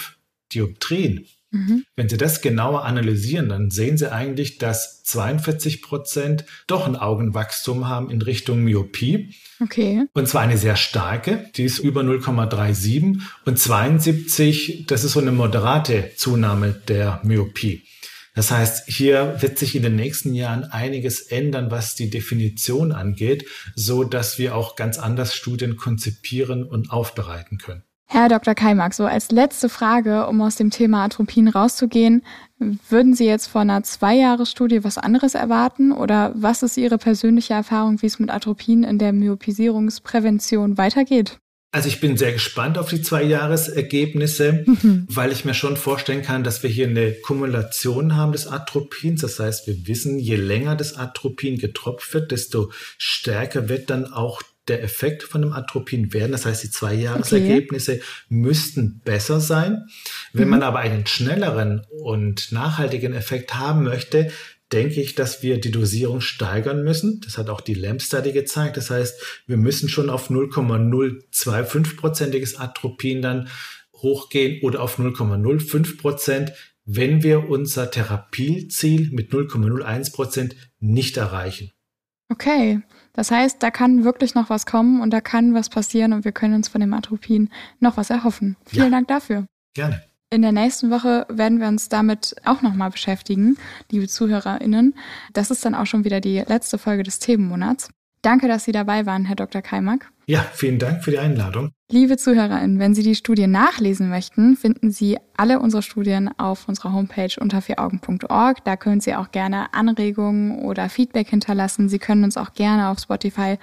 Dioptrien, 0.52 1.26
Mhm. 1.50 1.84
Wenn 1.96 2.08
Sie 2.08 2.16
das 2.16 2.40
genauer 2.40 2.84
analysieren, 2.84 3.48
dann 3.48 3.70
sehen 3.70 3.98
Sie 3.98 4.12
eigentlich, 4.12 4.58
dass 4.58 5.02
42 5.02 5.82
Prozent 5.82 6.44
doch 6.66 6.86
ein 6.86 6.96
Augenwachstum 6.96 7.88
haben 7.88 8.10
in 8.10 8.22
Richtung 8.22 8.62
Myopie. 8.62 9.34
Okay. 9.60 10.04
Und 10.12 10.28
zwar 10.28 10.42
eine 10.42 10.58
sehr 10.58 10.76
starke, 10.76 11.50
die 11.56 11.64
ist 11.64 11.80
über 11.80 12.02
0,37 12.02 13.20
und 13.44 13.58
72, 13.58 14.84
das 14.86 15.04
ist 15.04 15.12
so 15.12 15.20
eine 15.20 15.32
moderate 15.32 16.12
Zunahme 16.16 16.72
der 16.86 17.20
Myopie. 17.24 17.84
Das 18.34 18.52
heißt, 18.52 18.88
hier 18.88 19.36
wird 19.40 19.58
sich 19.58 19.74
in 19.74 19.82
den 19.82 19.96
nächsten 19.96 20.34
Jahren 20.34 20.64
einiges 20.64 21.20
ändern, 21.20 21.70
was 21.70 21.96
die 21.96 22.10
Definition 22.10 22.92
angeht, 22.92 23.44
so 23.74 24.04
dass 24.04 24.38
wir 24.38 24.54
auch 24.54 24.76
ganz 24.76 24.98
anders 24.98 25.34
Studien 25.34 25.76
konzipieren 25.76 26.62
und 26.62 26.92
aufbereiten 26.92 27.58
können. 27.58 27.82
Herr 28.12 28.28
Dr. 28.28 28.56
Keimak, 28.56 28.92
so 28.92 29.04
als 29.04 29.30
letzte 29.30 29.68
Frage, 29.68 30.26
um 30.26 30.40
aus 30.40 30.56
dem 30.56 30.70
Thema 30.70 31.04
Atropin 31.04 31.46
rauszugehen, 31.46 32.24
würden 32.58 33.14
Sie 33.14 33.24
jetzt 33.24 33.46
vor 33.46 33.60
einer 33.60 33.84
Zweijahresstudie 33.84 34.82
was 34.82 34.98
anderes 34.98 35.36
erwarten 35.36 35.92
oder 35.92 36.32
was 36.34 36.64
ist 36.64 36.76
Ihre 36.76 36.98
persönliche 36.98 37.54
Erfahrung, 37.54 38.02
wie 38.02 38.06
es 38.06 38.18
mit 38.18 38.30
Atropin 38.30 38.82
in 38.82 38.98
der 38.98 39.12
Myopisierungsprävention 39.12 40.76
weitergeht? 40.76 41.38
Also 41.72 41.86
ich 41.86 42.00
bin 42.00 42.16
sehr 42.16 42.32
gespannt 42.32 42.78
auf 42.78 42.88
die 42.88 43.00
Zweijahresergebnisse, 43.00 44.64
mhm. 44.66 45.06
weil 45.08 45.30
ich 45.30 45.44
mir 45.44 45.54
schon 45.54 45.76
vorstellen 45.76 46.22
kann, 46.22 46.42
dass 46.42 46.64
wir 46.64 46.70
hier 46.70 46.88
eine 46.88 47.12
Kumulation 47.12 48.16
haben 48.16 48.32
des 48.32 48.48
Atropins. 48.48 49.20
Das 49.20 49.38
heißt, 49.38 49.68
wir 49.68 49.86
wissen, 49.86 50.18
je 50.18 50.34
länger 50.34 50.74
das 50.74 50.96
Atropin 50.96 51.58
getropft 51.58 52.12
wird, 52.12 52.32
desto 52.32 52.72
stärker 52.98 53.68
wird 53.68 53.88
dann 53.88 54.12
auch 54.12 54.42
der 54.70 54.82
Effekt 54.82 55.24
von 55.24 55.42
einem 55.42 55.52
Atropin 55.52 56.14
werden. 56.14 56.32
Das 56.32 56.46
heißt, 56.46 56.62
die 56.62 56.70
zwei 56.70 56.94
Jahresergebnisse 56.94 57.94
okay. 57.94 58.02
müssten 58.28 59.00
besser 59.04 59.40
sein. 59.40 59.86
Wenn 60.32 60.44
mhm. 60.44 60.50
man 60.50 60.62
aber 60.62 60.78
einen 60.78 61.06
schnelleren 61.06 61.82
und 62.02 62.52
nachhaltigen 62.52 63.12
Effekt 63.12 63.54
haben 63.54 63.82
möchte, 63.82 64.30
denke 64.72 65.00
ich, 65.00 65.16
dass 65.16 65.42
wir 65.42 65.60
die 65.60 65.72
Dosierung 65.72 66.20
steigern 66.20 66.84
müssen. 66.84 67.20
Das 67.24 67.38
hat 67.38 67.50
auch 67.50 67.60
die 67.60 67.74
LAMP-Study 67.74 68.30
gezeigt. 68.32 68.76
Das 68.76 68.90
heißt, 68.90 69.42
wir 69.46 69.56
müssen 69.56 69.88
schon 69.88 70.10
auf 70.10 70.30
0,025-prozentiges 70.30 72.56
Atropin 72.56 73.22
dann 73.22 73.48
hochgehen 73.96 74.62
oder 74.62 74.82
auf 74.82 74.98
0,05 74.98 75.98
Prozent, 75.98 76.52
wenn 76.84 77.22
wir 77.22 77.48
unser 77.48 77.90
Therapieziel 77.90 79.08
mit 79.10 79.32
0,01 79.32 80.12
Prozent 80.12 80.54
nicht 80.78 81.16
erreichen. 81.16 81.72
Okay, 82.30 82.80
das 83.12 83.30
heißt, 83.30 83.62
da 83.62 83.70
kann 83.70 84.04
wirklich 84.04 84.34
noch 84.34 84.50
was 84.50 84.66
kommen 84.66 85.00
und 85.00 85.10
da 85.10 85.20
kann 85.20 85.54
was 85.54 85.68
passieren 85.68 86.12
und 86.12 86.24
wir 86.24 86.32
können 86.32 86.54
uns 86.54 86.68
von 86.68 86.80
dem 86.80 86.94
Atropin 86.94 87.50
noch 87.80 87.96
was 87.96 88.10
erhoffen. 88.10 88.56
Vielen 88.66 88.84
ja. 88.86 88.90
Dank 88.90 89.08
dafür. 89.08 89.46
Gerne. 89.74 90.02
In 90.32 90.42
der 90.42 90.52
nächsten 90.52 90.90
Woche 90.90 91.26
werden 91.28 91.58
wir 91.58 91.66
uns 91.66 91.88
damit 91.88 92.36
auch 92.44 92.62
nochmal 92.62 92.90
beschäftigen, 92.90 93.56
liebe 93.90 94.06
ZuhörerInnen. 94.06 94.94
Das 95.32 95.50
ist 95.50 95.64
dann 95.64 95.74
auch 95.74 95.86
schon 95.86 96.04
wieder 96.04 96.20
die 96.20 96.38
letzte 96.38 96.78
Folge 96.78 97.02
des 97.02 97.18
Themenmonats. 97.18 97.90
Danke, 98.22 98.48
dass 98.48 98.64
Sie 98.64 98.72
dabei 98.72 99.06
waren, 99.06 99.24
Herr 99.24 99.36
Dr. 99.36 99.62
Keimack. 99.62 100.10
Ja, 100.26 100.46
vielen 100.52 100.78
Dank 100.78 101.02
für 101.02 101.10
die 101.10 101.18
Einladung. 101.18 101.72
Liebe 101.90 102.16
ZuhörerInnen, 102.16 102.78
wenn 102.78 102.94
Sie 102.94 103.02
die 103.02 103.14
Studie 103.14 103.46
nachlesen 103.46 104.10
möchten, 104.10 104.56
finden 104.56 104.90
Sie 104.90 105.18
alle 105.36 105.58
unsere 105.58 105.82
Studien 105.82 106.30
auf 106.38 106.68
unserer 106.68 106.92
Homepage 106.92 107.32
unter 107.40 107.62
vieraugen.org. 107.62 108.64
Da 108.64 108.76
können 108.76 109.00
Sie 109.00 109.14
auch 109.14 109.32
gerne 109.32 109.74
Anregungen 109.74 110.60
oder 110.60 110.88
Feedback 110.88 111.28
hinterlassen. 111.30 111.88
Sie 111.88 111.98
können 111.98 112.22
uns 112.22 112.36
auch 112.36 112.52
gerne 112.52 112.90
auf 112.90 113.00
Spotify 113.00 113.58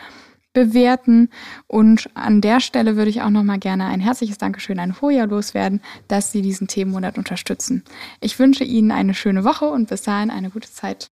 bewerten. 0.52 1.30
Und 1.68 2.10
an 2.16 2.42
der 2.42 2.60
Stelle 2.60 2.96
würde 2.98 3.12
ich 3.12 3.22
auch 3.22 3.30
nochmal 3.30 3.60
gerne 3.60 3.86
ein 3.86 4.02
herzliches 4.02 4.40
Dankeschön 4.40 4.80
an 4.80 5.00
Hoja 5.00 5.26
loswerden, 5.26 5.82
dass 6.08 6.32
Sie 6.32 6.42
diesen 6.42 6.68
Themenmonat 6.68 7.18
unterstützen. 7.18 7.84
Ich 8.22 8.40
wünsche 8.40 8.64
Ihnen 8.64 8.92
eine 8.92 9.14
schöne 9.14 9.44
Woche 9.44 9.66
und 9.66 9.88
bis 9.88 10.02
dahin 10.02 10.32
eine 10.32 10.50
gute 10.50 10.70
Zeit. 10.72 11.12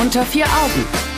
Unter 0.00 0.24
vier 0.24 0.44
Augen 0.44 1.17